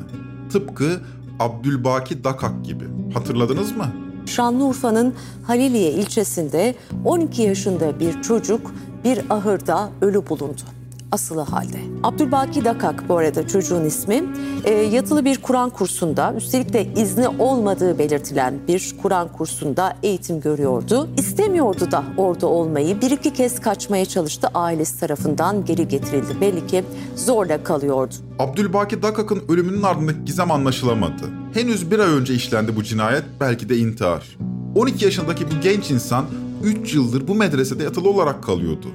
Tıpkı 0.51 1.01
Abdülbaki 1.39 2.23
Dakak 2.23 2.65
gibi. 2.65 2.85
Hatırladınız 3.13 3.71
mı? 3.77 3.93
Şanlıurfa'nın 4.25 5.13
Haliliye 5.47 5.91
ilçesinde 5.91 6.75
12 7.05 7.41
yaşında 7.41 7.99
bir 7.99 8.21
çocuk 8.21 8.71
bir 9.03 9.19
ahırda 9.29 9.89
ölü 10.01 10.29
bulundu. 10.29 10.78
Asılı 11.11 11.41
halde. 11.41 11.77
Abdülbaki 12.03 12.65
Dakak 12.65 13.09
bu 13.09 13.17
arada 13.17 13.47
çocuğun 13.47 13.85
ismi. 13.85 14.23
E, 14.63 14.71
yatılı 14.71 15.25
bir 15.25 15.41
Kur'an 15.41 15.69
kursunda 15.69 16.33
üstelik 16.37 16.73
de 16.73 16.93
izni 16.93 17.27
olmadığı 17.27 17.99
belirtilen 17.99 18.59
bir 18.67 18.95
Kur'an 19.01 19.27
kursunda 19.27 19.97
eğitim 20.03 20.41
görüyordu. 20.41 21.09
İstemiyordu 21.17 21.91
da 21.91 22.03
orada 22.17 22.47
olmayı. 22.47 23.01
Bir 23.01 23.11
iki 23.11 23.33
kez 23.33 23.59
kaçmaya 23.61 24.05
çalıştı 24.05 24.47
ailesi 24.53 24.99
tarafından 24.99 25.65
geri 25.65 25.87
getirildi. 25.87 26.41
Belli 26.41 26.67
ki 26.67 26.83
zorla 27.15 27.63
kalıyordu. 27.63 28.15
Abdülbaki 28.39 29.01
Dakak'ın 29.01 29.41
ölümünün 29.49 29.83
ardındaki 29.83 30.25
gizem 30.25 30.51
anlaşılamadı. 30.51 31.23
Henüz 31.53 31.91
bir 31.91 31.99
ay 31.99 32.09
önce 32.09 32.33
işlendi 32.33 32.75
bu 32.75 32.83
cinayet, 32.83 33.23
belki 33.39 33.69
de 33.69 33.77
intihar. 33.77 34.37
12 34.75 35.05
yaşındaki 35.05 35.45
bu 35.45 35.61
genç 35.63 35.91
insan 35.91 36.25
3 36.63 36.95
yıldır 36.95 37.27
bu 37.27 37.35
medresede 37.35 37.83
yatılı 37.83 38.09
olarak 38.09 38.43
kalıyordu. 38.43 38.87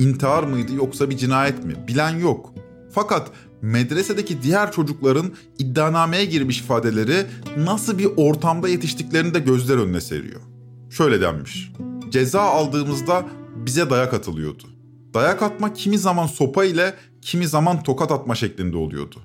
İntihar 0.00 0.42
mıydı 0.42 0.74
yoksa 0.74 1.10
bir 1.10 1.16
cinayet 1.16 1.64
mi? 1.64 1.74
Bilen 1.88 2.18
yok. 2.18 2.54
Fakat 2.92 3.30
medresedeki 3.62 4.42
diğer 4.42 4.72
çocukların 4.72 5.32
iddianameye 5.58 6.24
girmiş 6.24 6.60
ifadeleri 6.60 7.26
nasıl 7.56 7.98
bir 7.98 8.08
ortamda 8.16 8.68
yetiştiklerini 8.68 9.34
de 9.34 9.38
gözler 9.38 9.76
önüne 9.76 10.00
seriyor. 10.00 10.40
Şöyle 10.90 11.20
denmiş. 11.20 11.72
Ceza 12.10 12.40
aldığımızda 12.40 13.26
bize 13.56 13.90
dayak 13.90 14.14
atılıyordu. 14.14 14.62
Dayak 15.14 15.42
atma 15.42 15.72
kimi 15.72 15.98
zaman 15.98 16.26
sopa 16.26 16.64
ile 16.64 16.94
kimi 17.22 17.46
zaman 17.46 17.82
tokat 17.82 18.12
atma 18.12 18.34
şeklinde 18.34 18.76
oluyordu. 18.76 19.16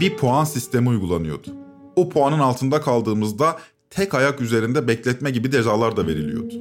Bir 0.00 0.16
puan 0.16 0.44
sistemi 0.44 0.88
uygulanıyordu. 0.88 1.48
O 1.96 2.08
puanın 2.08 2.38
altında 2.38 2.80
kaldığımızda 2.80 3.58
tek 3.90 4.14
ayak 4.14 4.40
üzerinde 4.40 4.88
bekletme 4.88 5.30
gibi 5.30 5.50
cezalar 5.50 5.96
da 5.96 6.06
veriliyordu. 6.06 6.54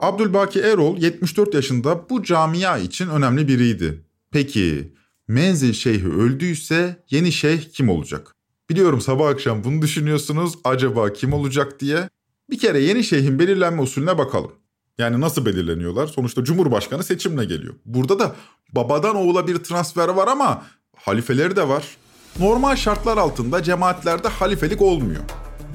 Abdülbaki 0.00 0.60
Erol 0.60 0.98
74 0.98 1.54
yaşında 1.54 2.10
bu 2.10 2.22
camia 2.22 2.78
için 2.78 3.08
önemli 3.08 3.48
biriydi. 3.48 4.04
Peki 4.30 4.92
Menzil 5.28 5.72
Şeyhi 5.72 6.08
öldüyse 6.08 7.04
yeni 7.10 7.32
şeyh 7.32 7.60
kim 7.72 7.88
olacak? 7.88 8.34
Biliyorum 8.70 9.00
sabah 9.00 9.28
akşam 9.28 9.64
bunu 9.64 9.82
düşünüyorsunuz 9.82 10.54
acaba 10.64 11.12
kim 11.12 11.32
olacak 11.32 11.80
diye. 11.80 12.08
Bir 12.50 12.58
kere 12.58 12.80
yeni 12.80 13.04
şeyhin 13.04 13.38
belirlenme 13.38 13.82
usulüne 13.82 14.18
bakalım. 14.18 14.52
Yani 14.98 15.20
nasıl 15.20 15.46
belirleniyorlar? 15.46 16.06
Sonuçta 16.06 16.44
Cumhurbaşkanı 16.44 17.04
seçimle 17.04 17.44
geliyor. 17.44 17.74
Burada 17.84 18.18
da 18.18 18.34
babadan 18.72 19.16
oğula 19.16 19.46
bir 19.46 19.56
transfer 19.56 20.08
var 20.08 20.28
ama 20.28 20.62
halifeleri 20.96 21.56
de 21.56 21.68
var. 21.68 21.96
Normal 22.38 22.76
şartlar 22.76 23.16
altında 23.16 23.62
cemaatlerde 23.62 24.28
halifelik 24.28 24.82
olmuyor. 24.82 25.22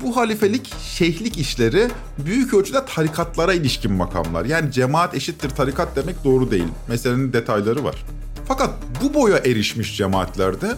Bu 0.01 0.15
halifelik, 0.15 0.73
şeyhlik 0.83 1.37
işleri 1.37 1.87
büyük 2.25 2.53
ölçüde 2.53 2.85
tarikatlara 2.85 3.53
ilişkin 3.53 3.93
makamlar. 3.93 4.45
Yani 4.45 4.71
cemaat 4.71 5.15
eşittir 5.15 5.49
tarikat 5.49 5.95
demek 5.95 6.23
doğru 6.23 6.51
değil. 6.51 6.67
Meselenin 6.87 7.33
detayları 7.33 7.83
var. 7.83 8.05
Fakat 8.47 8.69
bu 9.03 9.13
boya 9.13 9.37
erişmiş 9.37 9.97
cemaatlerde 9.97 10.71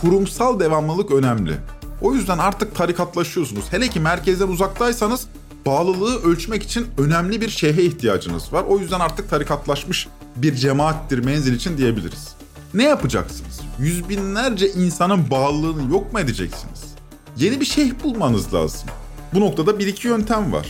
kurumsal 0.00 0.60
devamlılık 0.60 1.10
önemli. 1.10 1.52
O 2.00 2.14
yüzden 2.14 2.38
artık 2.38 2.74
tarikatlaşıyorsunuz. 2.74 3.64
Hele 3.70 3.88
ki 3.88 4.00
merkezden 4.00 4.48
uzaktaysanız 4.48 5.26
bağlılığı 5.66 6.22
ölçmek 6.22 6.62
için 6.62 6.86
önemli 6.98 7.40
bir 7.40 7.48
şeyhe 7.48 7.82
ihtiyacınız 7.82 8.52
var. 8.52 8.64
O 8.68 8.78
yüzden 8.78 9.00
artık 9.00 9.30
tarikatlaşmış 9.30 10.08
bir 10.36 10.54
cemaattir 10.54 11.18
menzil 11.18 11.54
için 11.54 11.78
diyebiliriz. 11.78 12.36
Ne 12.74 12.84
yapacaksınız? 12.84 13.60
Yüz 13.78 14.08
binlerce 14.08 14.72
insanın 14.72 15.30
bağlılığını 15.30 15.92
yok 15.92 16.12
mu 16.12 16.20
edeceksiniz? 16.20 16.95
Yeni 17.36 17.60
bir 17.60 17.64
şeyh 17.64 17.90
bulmanız 18.04 18.54
lazım. 18.54 18.88
Bu 19.34 19.40
noktada 19.40 19.78
bir 19.78 19.86
iki 19.86 20.08
yöntem 20.08 20.52
var. 20.52 20.66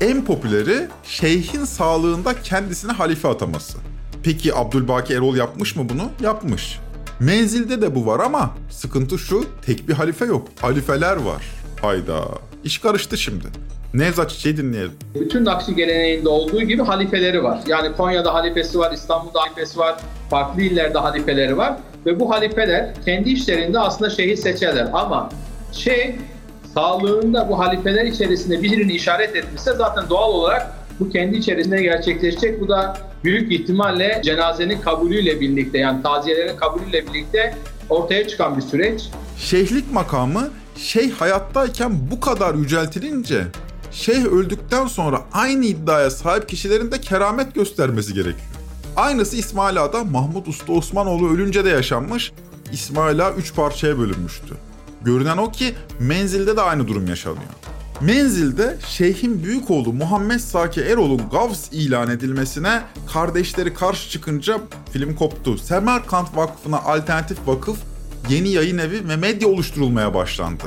En 0.00 0.24
popüleri 0.24 0.88
şeyhin 1.04 1.64
sağlığında 1.64 2.42
kendisine 2.42 2.92
halife 2.92 3.28
ataması. 3.28 3.78
Peki 4.22 4.54
Abdülbaki 4.54 5.14
Erol 5.14 5.36
yapmış 5.36 5.76
mı 5.76 5.88
bunu? 5.88 6.10
Yapmış. 6.22 6.78
Menzilde 7.20 7.82
de 7.82 7.94
bu 7.94 8.06
var 8.06 8.20
ama 8.20 8.50
sıkıntı 8.70 9.18
şu 9.18 9.44
tek 9.66 9.88
bir 9.88 9.92
halife 9.92 10.24
yok. 10.24 10.48
Halifeler 10.60 11.16
var. 11.16 11.42
Hayda. 11.82 12.24
İş 12.64 12.78
karıştı 12.78 13.18
şimdi. 13.18 13.44
Nevzat 13.94 14.30
Çiçek'i 14.30 14.56
dinleyelim. 14.56 14.92
Bütün 15.14 15.44
Nakşi 15.44 15.74
geleneğinde 15.74 16.28
olduğu 16.28 16.62
gibi 16.62 16.82
halifeleri 16.82 17.42
var. 17.42 17.60
Yani 17.66 17.96
Konya'da 17.96 18.34
halifesi 18.34 18.78
var, 18.78 18.92
İstanbul'da 18.92 19.40
halifesi 19.40 19.78
var, 19.78 19.96
farklı 20.30 20.62
illerde 20.62 20.98
halifeleri 20.98 21.56
var. 21.56 21.76
Ve 22.06 22.20
bu 22.20 22.30
halifeler 22.30 22.94
kendi 23.04 23.30
işlerinde 23.30 23.78
aslında 23.78 24.10
şeyhi 24.10 24.36
seçerler. 24.36 24.88
Ama 24.92 25.28
şey 25.76 26.16
sağlığında 26.74 27.48
bu 27.48 27.58
halifeler 27.58 28.04
içerisinde 28.04 28.62
birini 28.62 28.92
işaret 28.92 29.36
etmişse 29.36 29.72
zaten 29.72 30.08
doğal 30.10 30.30
olarak 30.30 30.72
bu 31.00 31.10
kendi 31.10 31.36
içerisinde 31.36 31.82
gerçekleşecek. 31.82 32.60
Bu 32.60 32.68
da 32.68 32.98
büyük 33.24 33.52
ihtimalle 33.52 34.20
cenazenin 34.24 34.80
kabulüyle 34.80 35.40
birlikte 35.40 35.78
yani 35.78 36.02
taziyelerin 36.02 36.56
kabulüyle 36.56 37.06
birlikte 37.06 37.54
ortaya 37.90 38.28
çıkan 38.28 38.56
bir 38.56 38.62
süreç. 38.62 39.02
Şeyhlik 39.38 39.92
makamı 39.92 40.50
şeyh 40.76 41.12
hayattayken 41.12 41.92
bu 42.10 42.20
kadar 42.20 42.54
yüceltilince 42.54 43.44
şeyh 43.90 44.24
öldükten 44.24 44.86
sonra 44.86 45.20
aynı 45.32 45.64
iddiaya 45.64 46.10
sahip 46.10 46.48
kişilerin 46.48 46.90
de 46.90 47.00
keramet 47.00 47.54
göstermesi 47.54 48.14
gerekiyor. 48.14 48.48
Aynısı 48.96 49.36
İsmail 49.36 49.82
Ağa'da 49.84 50.04
Mahmut 50.04 50.48
Usta 50.48 50.72
Osmanoğlu 50.72 51.34
ölünce 51.34 51.64
de 51.64 51.68
yaşanmış. 51.68 52.32
İsmail 52.72 53.26
Ağa 53.26 53.32
üç 53.32 53.54
parçaya 53.54 53.98
bölünmüştü. 53.98 54.54
Görünen 55.04 55.36
o 55.36 55.52
ki 55.52 55.74
menzilde 56.00 56.56
de 56.56 56.60
aynı 56.60 56.88
durum 56.88 57.06
yaşanıyor. 57.06 57.50
Menzilde 58.00 58.78
Şeyh'in 58.88 59.44
büyük 59.44 59.70
oğlu 59.70 59.92
Muhammed 59.92 60.38
Saki 60.38 60.80
Erol'un 60.80 61.22
Gavs 61.30 61.72
ilan 61.72 62.10
edilmesine 62.10 62.82
kardeşleri 63.12 63.74
karşı 63.74 64.10
çıkınca 64.10 64.60
film 64.92 65.14
koptu. 65.14 65.58
Semerkant 65.58 66.36
Vakfı'na 66.36 66.80
alternatif 66.82 67.38
vakıf, 67.46 67.78
yeni 68.28 68.48
yayın 68.48 68.78
evi 68.78 69.08
ve 69.08 69.16
medya 69.16 69.48
oluşturulmaya 69.48 70.14
başlandı. 70.14 70.64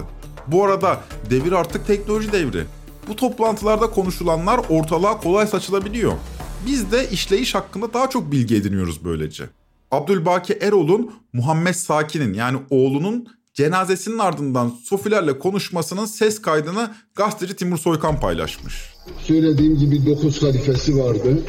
Bu 0.47 0.65
arada 0.65 1.01
devir 1.29 1.51
artık 1.51 1.87
teknoloji 1.87 2.31
devri. 2.31 2.63
Bu 3.07 3.15
toplantılarda 3.15 3.89
konuşulanlar 3.89 4.61
ortalığa 4.69 5.19
kolay 5.19 5.47
saçılabiliyor. 5.47 6.13
Biz 6.65 6.91
de 6.91 7.09
işleyiş 7.09 7.55
hakkında 7.55 7.93
daha 7.93 8.09
çok 8.09 8.31
bilgi 8.31 8.55
ediniyoruz 8.55 9.05
böylece. 9.05 9.49
Abdülbaki 9.91 10.53
Erol'un 10.53 11.11
Muhammed 11.33 11.73
Saki'nin 11.73 12.33
yani 12.33 12.57
oğlunun 12.69 13.36
cenazesinin 13.57 14.17
ardından 14.17 14.73
Sofilerle 14.83 15.39
konuşmasının 15.39 16.05
ses 16.05 16.41
kaydını 16.41 16.91
gazeteci 17.15 17.55
Timur 17.55 17.77
Soykan 17.77 18.19
paylaşmış. 18.19 18.93
Söylediğim 19.19 19.77
gibi 19.77 20.05
9 20.05 20.43
halifesi 20.43 20.97
vardı. 20.97 21.43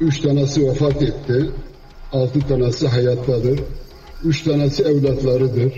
3 0.00 0.20
tanesi 0.20 0.68
vefat 0.68 1.02
etti. 1.02 1.50
6 2.12 2.40
tanesi 2.40 2.88
hayattadır. 2.88 3.60
3 4.24 4.42
tanesi 4.42 4.82
evlatlarıdır. 4.82 5.72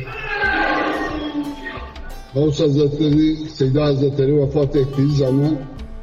Gavs 2.34 2.60
Hazretleri, 2.60 3.50
Seyda 3.50 3.84
Hazretleri 3.84 4.36
vefat 4.36 4.76
ettiği 4.76 5.16
zaman 5.16 5.58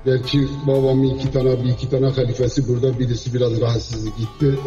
Gerçi 0.05 0.47
babamın 0.67 1.15
iki 1.15 1.31
tane, 1.31 1.63
bir 1.63 1.69
iki 1.69 1.89
tane 1.89 2.07
halifesi 2.07 2.67
burada. 2.67 2.99
Birisi 2.99 3.33
biraz 3.33 3.61
rahatsızlık 3.61 4.17
gitti. 4.17 4.59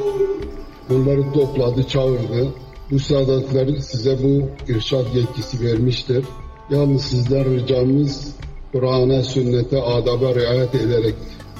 Bunları 0.90 1.32
topladı, 1.32 1.82
çağırdı. 1.88 2.48
Bu 2.90 2.98
saadetler 2.98 3.76
size 3.76 4.18
bu 4.22 4.50
irşad 4.72 5.14
yetkisi 5.14 5.64
vermiştir. 5.64 6.24
Yalnız 6.70 7.02
sizler 7.02 7.44
ricamız 7.44 8.34
Kur'an'a, 8.72 9.22
sünnete, 9.22 9.82
adaba 9.82 10.34
riayet 10.34 10.74
ederek 10.74 11.14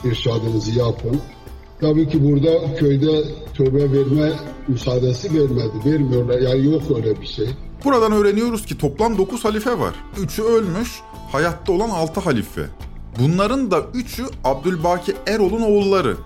irşadınızı 0.04 0.78
yapın. 0.78 1.20
Tabii 1.80 2.08
ki 2.08 2.24
burada 2.24 2.74
köyde 2.74 3.24
tövbe 3.54 3.92
verme 3.92 4.32
müsaadesi 4.68 5.34
vermedi. 5.34 5.72
Vermiyorlar. 5.84 6.38
Yani 6.38 6.74
yok 6.74 6.82
öyle 6.96 7.20
bir 7.20 7.26
şey. 7.26 7.48
Buradan 7.84 8.12
öğreniyoruz 8.12 8.66
ki 8.66 8.78
toplam 8.78 9.18
9 9.18 9.44
halife 9.44 9.78
var. 9.78 9.94
3'ü 10.16 10.42
ölmüş, 10.42 11.00
hayatta 11.32 11.72
olan 11.72 11.90
6 11.90 12.20
halife. 12.20 12.62
Bunların 13.18 13.70
da 13.70 13.78
3'ü 13.78 14.26
Abdülbaki 14.44 15.14
Erol'un 15.26 15.62
oğulları. 15.62 16.16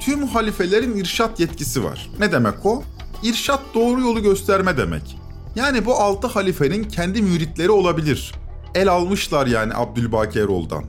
Tüm 0.00 0.26
halifelerin 0.26 0.96
irşat 0.96 1.40
yetkisi 1.40 1.84
var. 1.84 2.10
Ne 2.18 2.32
demek 2.32 2.66
o? 2.66 2.82
İrşat 3.22 3.60
doğru 3.74 4.00
yolu 4.00 4.22
gösterme 4.22 4.76
demek. 4.76 5.16
Yani 5.56 5.84
bu 5.84 5.94
6 5.94 6.26
halifenin 6.26 6.84
kendi 6.84 7.22
müritleri 7.22 7.70
olabilir. 7.70 8.32
El 8.74 8.88
almışlar 8.88 9.46
yani 9.46 9.74
Abdülbaki 9.74 10.38
Erol'dan. 10.38 10.84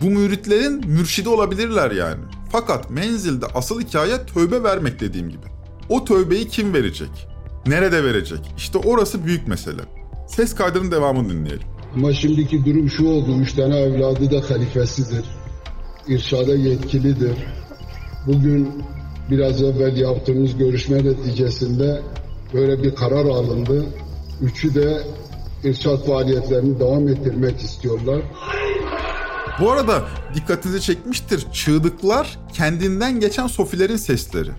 Bu 0.00 0.04
müritlerin 0.04 0.86
mürşidi 0.86 1.28
olabilirler 1.28 1.90
yani. 1.90 2.20
Fakat 2.52 2.90
menzilde 2.90 3.46
asıl 3.54 3.80
hikaye 3.80 4.26
tövbe 4.34 4.62
vermek 4.62 5.00
dediğim 5.00 5.30
gibi. 5.30 5.46
O 5.88 6.04
tövbeyi 6.04 6.48
kim 6.48 6.74
verecek? 6.74 7.28
Nerede 7.66 8.04
verecek? 8.04 8.40
İşte 8.56 8.78
orası 8.78 9.24
büyük 9.24 9.48
mesele. 9.48 9.82
Ses 10.28 10.54
kaydının 10.54 10.90
devamını 10.90 11.28
dinleyelim. 11.30 11.66
Ama 11.94 12.12
şimdiki 12.12 12.64
durum 12.64 12.90
şu 12.90 13.06
oldu. 13.06 13.40
Üç 13.40 13.52
tane 13.52 13.78
evladı 13.80 14.30
da 14.30 14.50
halifesidir. 14.50 15.24
İrşada 16.08 16.54
yetkilidir. 16.54 17.36
Bugün 18.26 18.82
biraz 19.30 19.62
evvel 19.62 19.96
yaptığımız 19.96 20.56
görüşme 20.56 21.04
neticesinde 21.04 22.02
böyle 22.54 22.82
bir 22.82 22.94
karar 22.94 23.24
alındı. 23.24 23.86
Üçü 24.42 24.74
de 24.74 25.02
irşat 25.64 26.06
faaliyetlerini 26.06 26.80
devam 26.80 27.08
ettirmek 27.08 27.60
istiyorlar. 27.60 28.20
Bu 29.60 29.72
arada 29.72 30.02
dikkatinizi 30.34 30.80
çekmiştir. 30.80 31.46
Çığlıklar 31.52 32.38
kendinden 32.52 33.20
geçen 33.20 33.46
sofilerin 33.46 33.96
sesleri. 33.96 34.50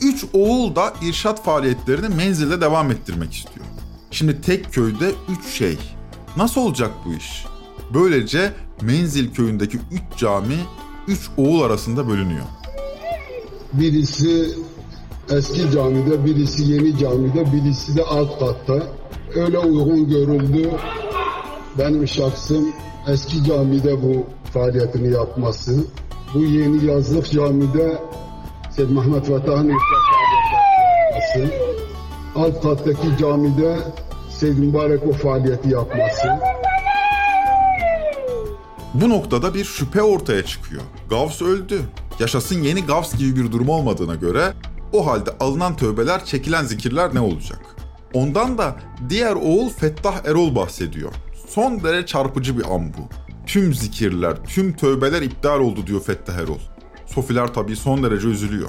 Üç 0.00 0.24
oğul 0.32 0.76
da 0.76 0.92
irşat 1.02 1.44
faaliyetlerini 1.44 2.14
menzilde 2.14 2.60
devam 2.60 2.90
ettirmek 2.90 3.32
istiyor. 3.32 3.66
Şimdi 4.10 4.40
tek 4.40 4.72
köyde 4.72 5.12
üç 5.28 5.54
şey. 5.54 5.78
Nasıl 6.36 6.60
olacak 6.60 6.90
bu 7.06 7.14
iş? 7.14 7.44
Böylece 7.94 8.52
Menzil 8.82 9.34
köyündeki 9.34 9.78
üç 9.92 10.18
cami 10.18 10.58
üç 11.08 11.30
oğul 11.36 11.62
arasında 11.62 12.08
bölünüyor. 12.08 12.44
Birisi 13.80 14.50
eski 15.30 15.70
camide, 15.70 16.24
birisi 16.24 16.72
yeni 16.72 16.98
camide, 16.98 17.52
birisi 17.52 17.96
de 17.96 18.02
alt 18.02 18.38
katta. 18.38 18.82
Öyle 19.34 19.58
uygun 19.58 20.08
görüldü. 20.08 20.70
Benim 21.78 22.08
şahsım 22.08 22.72
eski 23.08 23.44
camide 23.44 24.02
bu 24.02 24.26
faaliyetini 24.52 25.12
yapması. 25.12 25.84
Bu 26.34 26.44
yeni 26.44 26.84
yazlık 26.84 27.30
camide 27.30 27.98
Seyyid 28.70 28.90
Mehmet 28.90 29.26
faaliyetini 29.26 29.72
yapması. 29.72 31.54
Alt 32.36 32.62
kattaki 32.62 33.18
camide 33.20 33.78
Seyyid 34.30 34.58
Mübarek 34.58 35.00
o 35.08 35.12
faaliyeti 35.12 35.68
yapması. 35.68 36.28
Bu 38.94 39.08
noktada 39.08 39.54
bir 39.54 39.64
şüphe 39.64 40.02
ortaya 40.02 40.44
çıkıyor. 40.44 40.82
Gavs 41.10 41.42
öldü. 41.42 41.80
Yaşasın 42.20 42.62
yeni 42.62 42.80
Gavs 42.80 43.18
gibi 43.18 43.36
bir 43.36 43.52
durum 43.52 43.68
olmadığına 43.68 44.14
göre 44.14 44.52
o 44.92 45.06
halde 45.06 45.30
alınan 45.40 45.76
tövbeler, 45.76 46.24
çekilen 46.24 46.64
zikirler 46.64 47.14
ne 47.14 47.20
olacak? 47.20 47.60
Ondan 48.14 48.58
da 48.58 48.76
diğer 49.08 49.34
oğul 49.34 49.68
Fettah 49.70 50.24
Erol 50.24 50.54
bahsediyor. 50.54 51.12
Son 51.48 51.82
derece 51.84 52.06
çarpıcı 52.06 52.58
bir 52.58 52.74
an 52.74 52.88
bu. 52.88 53.08
Tüm 53.46 53.74
zikirler, 53.74 54.36
tüm 54.48 54.72
tövbeler 54.76 55.22
iptal 55.22 55.60
oldu 55.60 55.86
diyor 55.86 56.00
Fettah 56.02 56.34
Erol. 56.34 56.58
Sofiler 57.06 57.54
tabii 57.54 57.76
son 57.76 58.02
derece 58.02 58.28
üzülüyor. 58.28 58.68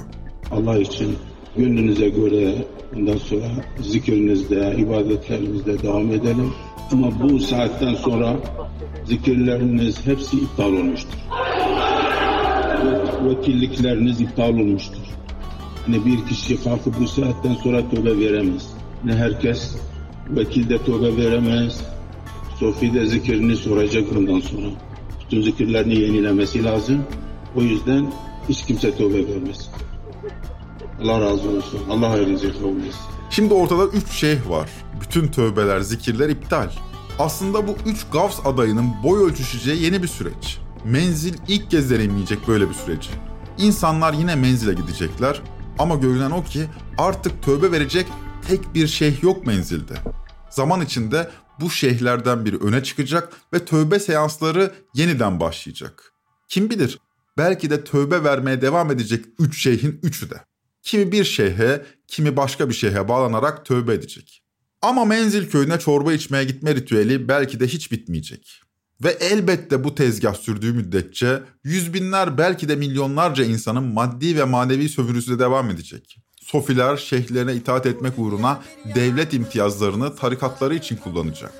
Allah 0.50 0.78
için 0.78 1.16
gönlünüze 1.56 2.08
göre 2.08 2.66
bundan 2.94 3.18
sonra 3.18 3.46
zikrinizde, 3.82 4.74
ibadetlerinizde 4.78 5.82
devam 5.82 6.12
edelim. 6.12 6.52
Ama 6.92 7.20
bu 7.22 7.40
saatten 7.40 7.94
sonra 7.94 8.36
zikirleriniz 9.06 10.06
hepsi 10.06 10.36
iptal 10.36 10.72
olmuştur. 10.72 11.18
Vekillikleriniz 13.24 14.20
iptal 14.20 14.48
olmuştur. 14.48 14.98
Hani 15.86 16.06
bir 16.06 16.26
kişi 16.26 16.64
kalkıp 16.64 17.00
bu 17.00 17.08
saatten 17.08 17.54
sonra 17.54 17.90
tövbe 17.90 18.18
veremez. 18.18 18.66
Ne 19.04 19.14
herkes 19.14 19.76
vekilde 20.30 20.78
tövbe 20.78 21.16
veremez. 21.16 21.80
Sofi 22.60 22.94
de 22.94 23.06
zikrini 23.06 23.56
soracak 23.56 24.14
bundan 24.14 24.40
sonra. 24.40 24.66
Bütün 25.24 25.42
zikirlerini 25.42 25.94
yenilemesi 25.94 26.64
lazım. 26.64 27.02
O 27.56 27.62
yüzden 27.62 28.12
hiç 28.48 28.66
kimse 28.66 28.96
tövbe 28.96 29.28
vermez. 29.28 29.70
Allah 31.02 31.20
razı 31.20 31.48
olsun. 31.50 31.80
Allah 31.90 32.10
hayrınızı 32.10 32.52
kabul 32.52 32.76
etsin. 32.78 33.00
Şimdi 33.30 33.54
ortada 33.54 33.86
üç 33.86 34.10
şeyh 34.10 34.48
var. 34.48 34.70
Bütün 35.00 35.28
tövbeler, 35.28 35.80
zikirler 35.80 36.28
iptal. 36.28 36.70
Aslında 37.18 37.68
bu 37.68 37.76
üç 37.86 38.06
Gavs 38.12 38.46
adayının 38.46 38.86
boy 39.04 39.30
ölçüşeceği 39.30 39.82
yeni 39.82 40.02
bir 40.02 40.08
süreç. 40.08 40.58
Menzil 40.84 41.34
ilk 41.48 41.70
kez 41.70 41.90
deneyimleyecek 41.90 42.48
böyle 42.48 42.68
bir 42.68 42.74
süreci. 42.74 43.10
İnsanlar 43.58 44.12
yine 44.12 44.34
menzile 44.34 44.74
gidecekler 44.74 45.42
ama 45.78 45.94
görünen 45.94 46.30
o 46.30 46.44
ki 46.44 46.66
artık 46.98 47.42
tövbe 47.42 47.72
verecek 47.72 48.06
tek 48.48 48.74
bir 48.74 48.86
şeyh 48.86 49.22
yok 49.22 49.46
menzilde. 49.46 49.94
Zaman 50.50 50.80
içinde 50.80 51.30
bu 51.60 51.70
şeyhlerden 51.70 52.44
biri 52.44 52.56
öne 52.56 52.82
çıkacak 52.82 53.32
ve 53.52 53.64
tövbe 53.64 53.98
seansları 53.98 54.72
yeniden 54.94 55.40
başlayacak. 55.40 56.12
Kim 56.48 56.70
bilir 56.70 56.98
belki 57.38 57.70
de 57.70 57.84
tövbe 57.84 58.24
vermeye 58.24 58.60
devam 58.60 58.90
edecek 58.90 59.24
üç 59.38 59.62
şeyhin 59.62 60.00
üçü 60.02 60.30
de. 60.30 60.44
Kimi 60.82 61.12
bir 61.12 61.24
şeyhe, 61.24 61.86
kimi 62.06 62.36
başka 62.36 62.68
bir 62.68 62.74
şeyhe 62.74 63.08
bağlanarak 63.08 63.66
tövbe 63.66 63.94
edecek. 63.94 64.42
Ama 64.82 65.04
Menzil 65.04 65.50
köyüne 65.50 65.78
çorba 65.78 66.12
içmeye 66.12 66.44
gitme 66.44 66.74
ritüeli 66.74 67.28
belki 67.28 67.60
de 67.60 67.66
hiç 67.66 67.92
bitmeyecek. 67.92 68.60
Ve 69.04 69.10
elbette 69.10 69.84
bu 69.84 69.94
tezgah 69.94 70.34
sürdüğü 70.34 70.72
müddetçe 70.72 71.42
yüz 71.64 71.94
binler 71.94 72.38
belki 72.38 72.68
de 72.68 72.76
milyonlarca 72.76 73.44
insanın 73.44 73.84
maddi 73.84 74.36
ve 74.36 74.44
manevi 74.44 74.88
sömürüsü 74.88 75.34
de 75.34 75.38
devam 75.38 75.70
edecek. 75.70 76.18
Sofiler 76.40 76.96
şeyhlerine 76.96 77.54
itaat 77.54 77.86
etmek 77.86 78.18
uğruna 78.18 78.62
devlet 78.94 79.34
imtiyazlarını 79.34 80.16
tarikatları 80.16 80.74
için 80.74 80.96
kullanacak. 80.96 81.52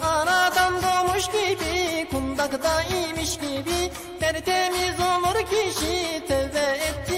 Anadan 0.00 0.74
doğmuş 0.82 1.26
gibi 1.26 2.08
Kundakta 2.10 2.82
imiş 2.82 3.36
gibi 3.36 3.90
Tertemiz 4.20 5.00
olur 5.00 5.46
kişi 5.50 6.26
Tevbe 6.28 6.78
ettiği 6.88 7.11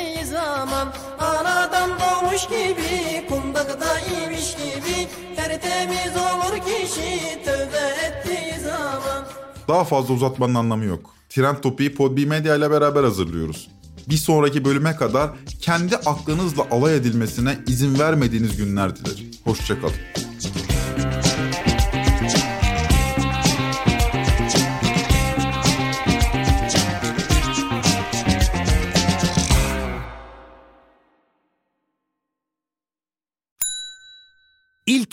zaman 0.64 0.92
Anadan 1.18 1.90
doğmuş 1.90 2.46
gibi 2.46 3.28
Kundakta 3.28 4.00
imiş 4.00 4.56
gibi 4.56 5.08
Tertemiz 5.36 6.16
olur 6.16 6.58
kişi 6.66 7.44
Tevbe 7.44 8.06
ettiği 8.06 8.60
zaman 8.60 9.24
Daha 9.68 9.84
fazla 9.84 10.14
uzatmanın 10.14 10.54
anlamı 10.54 10.84
yok. 10.84 11.14
Trend 11.28 11.56
Topi'yi 11.56 11.94
Podbi 11.94 12.26
Medya 12.26 12.56
ile 12.56 12.70
beraber 12.70 13.04
hazırlıyoruz. 13.04 13.68
Bir 14.08 14.16
sonraki 14.16 14.64
bölüme 14.64 14.96
kadar 14.96 15.30
kendi 15.60 15.96
aklınızla 15.96 16.66
alay 16.70 16.96
edilmesine 16.96 17.58
izin 17.66 17.98
vermediğiniz 17.98 18.56
günler 18.56 18.96
dilerim. 18.96 19.30
Hoşçakalın. 19.44 19.94